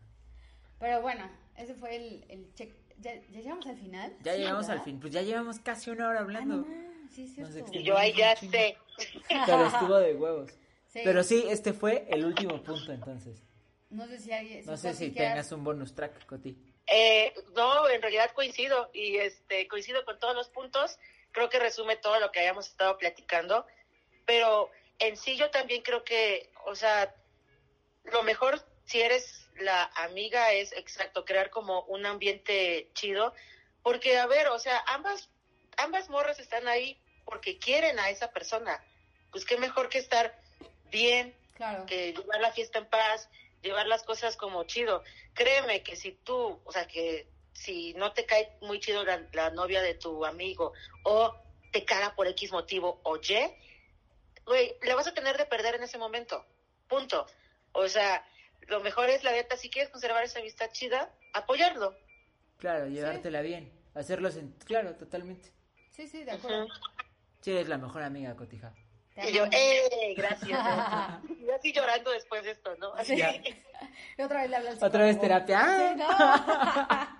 [0.80, 2.74] Pero bueno, ese fue el, el check.
[3.00, 4.14] ¿Ya, ya llegamos al final?
[4.24, 4.84] Ya Sí, llegamos al ¿verdad?
[4.86, 5.00] fin.
[5.00, 6.58] Pues ya llevamos casi una hora Ah, hablando.
[6.58, 7.72] ma, sí, es cierto.
[7.74, 8.78] y yo ahí ya sé.
[9.46, 10.52] Pero estuvo de huevos.
[10.90, 11.02] Sí.
[11.04, 13.44] Pero sí, este fue el último punto entonces.
[13.90, 14.66] No sé si alguien.
[14.66, 16.56] No sé si tengas un bonus track, Coti.
[16.88, 20.98] Eh, no, en realidad coincido y este coincido con todos los puntos.
[21.32, 23.66] Creo que resume todo lo que hayamos estado platicando,
[24.26, 27.16] pero en sí yo también creo que, o sea,
[28.06, 33.34] lo mejor si eres la amiga es exacto crear como un ambiente chido,
[33.84, 35.30] porque a ver, o sea, ambas
[35.78, 38.84] ambas morras están ahí porque quieren a esa persona.
[39.32, 40.40] Pues qué mejor que estar
[40.92, 41.86] bien, Claro.
[41.86, 43.30] que llevar la fiesta en paz,
[43.62, 45.04] llevar las cosas como chido.
[45.34, 49.50] Créeme que si tú, o sea, que si no te cae muy chido la, la
[49.52, 51.36] novia de tu amigo o
[51.72, 53.54] te caga por X motivo o Y,
[54.46, 56.46] güey, le vas a tener de perder en ese momento.
[56.88, 57.28] Punto.
[57.72, 58.26] O sea,
[58.68, 61.96] lo mejor es la neta, si quieres conservar esa amistad chida, apoyarlo.
[62.58, 63.72] Claro, llevártela bien.
[63.94, 64.52] Hacerlo en...
[64.66, 65.52] Claro, totalmente.
[65.92, 66.68] Sí, sí, de acuerdo.
[67.42, 68.74] Sí, eres la mejor amiga, Cotija.
[69.22, 69.46] Te Y yo.
[69.52, 70.14] ¡eh!
[70.16, 70.50] Gracias.
[71.40, 72.94] y así llorando después de esto, ¿no?
[72.94, 73.16] Así.
[74.18, 74.82] Y otra vez le hablas.
[74.84, 75.60] Otra vez terapia.
[75.62, 75.94] ¡Ah!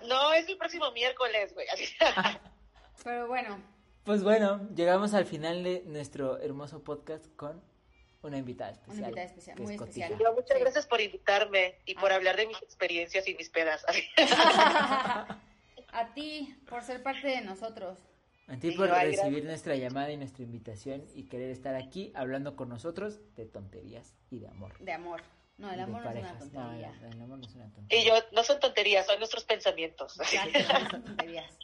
[0.02, 0.08] no.
[0.08, 1.66] No, es el próximo miércoles, güey.
[1.68, 1.84] Así.
[3.04, 3.62] Pero bueno,
[4.04, 7.62] Pues bueno, llegamos al final de nuestro hermoso podcast con
[8.22, 8.98] una invitada especial.
[8.98, 10.18] Una invitada especial, muy es especial.
[10.18, 10.62] Yo, muchas Sí.
[10.62, 13.84] gracias por invitarme y por hablar de mis experiencias y mis pedas.
[15.92, 17.98] a ti por ser parte de nosotros.
[18.50, 19.44] A ti por recibir gracias.
[19.44, 24.40] nuestra llamada y nuestra invitación y querer estar aquí hablando con nosotros de tonterías y
[24.40, 24.76] de amor.
[24.80, 25.22] De amor.
[25.56, 26.92] No, el de amor no es una tontería.
[27.00, 28.02] No, el amor no es una tontería.
[28.02, 30.18] y yo, no son tonterías, son nuestros pensamientos.
[30.18, 31.58] Exacto, no son tonterías.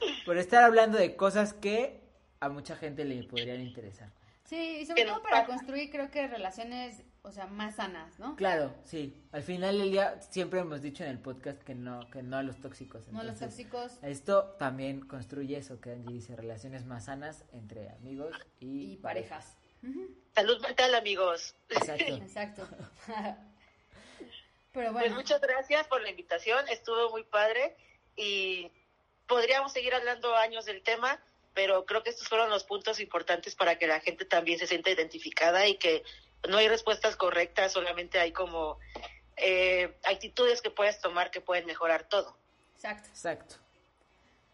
[0.24, 2.00] Por estar hablando de cosas que
[2.40, 4.10] a mucha gente le podrían interesar.
[4.44, 8.36] Sí, y sobre todo para construir, creo que relaciones, o sea, más sanas, ¿no?
[8.36, 9.14] Claro, sí.
[9.32, 12.42] Al final del día siempre hemos dicho en el podcast que no, que no a
[12.42, 13.06] los tóxicos.
[13.08, 17.90] No los Entonces, tóxicos Esto también construye eso que Angie dice, relaciones más sanas entre
[17.90, 19.56] amigos y, y parejas.
[20.34, 21.54] Salud mental, amigos.
[21.68, 22.04] Exacto.
[22.22, 22.68] Exacto.
[24.72, 27.76] Pero Pues bueno, muchas gracias por la invitación, estuvo muy padre
[28.14, 28.70] y
[29.26, 31.20] podríamos seguir hablando años del tema,
[31.54, 34.90] pero creo que estos fueron los puntos importantes para que la gente también se sienta
[34.90, 36.04] identificada y que
[36.48, 38.78] no hay respuestas correctas, solamente hay como
[39.36, 42.36] eh, actitudes que puedes tomar que pueden mejorar todo.
[42.74, 43.08] exacto.
[43.08, 43.56] Exacto.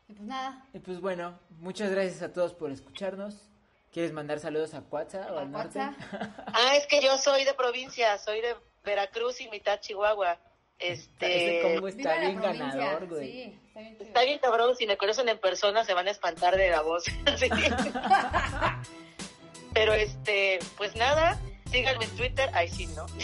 [0.09, 3.49] Y pues nada, Y pues bueno, muchas gracias a todos por escucharnos.
[3.93, 5.80] ¿Quieres mandar saludos a Cuatza o a al norte?
[6.53, 10.39] Ah, es que yo soy de provincia, soy de Veracruz y mitad Chihuahua.
[10.78, 12.66] Ese Este, combo Viva está bien provincia.
[12.76, 13.32] ganador, güey.
[13.32, 13.97] Sí, está bien.
[14.01, 17.05] Está bien cabrón, si me conocen en persona se van a espantar de la voz.
[19.74, 21.39] Pero este, pues nada,
[21.71, 23.07] síganme en Twitter, ahí sí, ¿no?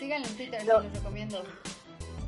[0.00, 0.80] Síganlo en Twitter, No.
[0.80, 1.42] los recomiendo.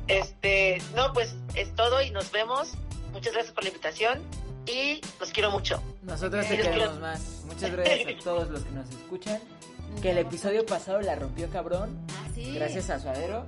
[0.07, 2.71] Este, no, pues es todo y nos vemos.
[3.11, 4.21] Muchas gracias por la invitación
[4.65, 5.81] y los quiero mucho.
[6.03, 7.21] Nosotros te queremos más.
[7.45, 9.39] Muchas gracias a todos los que nos escuchan.
[10.01, 11.99] Que el episodio pasado la rompió cabrón.
[12.11, 12.53] Ah, sí.
[12.53, 13.45] Gracias a Suadero,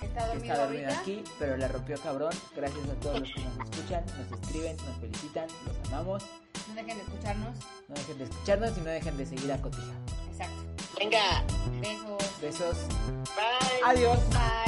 [0.00, 2.32] que Está dormido está dormido aquí, pero la rompió cabrón.
[2.54, 6.22] Gracias a todos los que nos escuchan, nos escriben, nos felicitan, los amamos.
[6.68, 7.56] No dejen de escucharnos.
[7.88, 9.92] No dejen de escucharnos y no dejen de seguir a Cotija.
[10.30, 10.62] Exacto.
[10.98, 11.44] Venga,
[11.80, 12.40] Besos.
[12.40, 12.88] Besos.
[13.36, 13.94] bye.
[13.94, 14.18] Adiós.
[14.34, 14.58] Bye.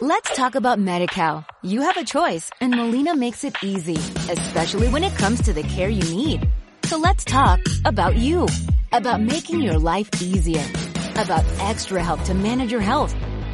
[0.00, 1.44] Let's talk about MediCal.
[1.62, 3.96] You have a choice and Molina makes it easy,
[4.30, 6.48] especially when it comes to the care you need.
[6.84, 8.46] So let's talk about you,
[8.92, 10.64] about making your life easier,
[11.16, 13.16] about extra help to manage your health.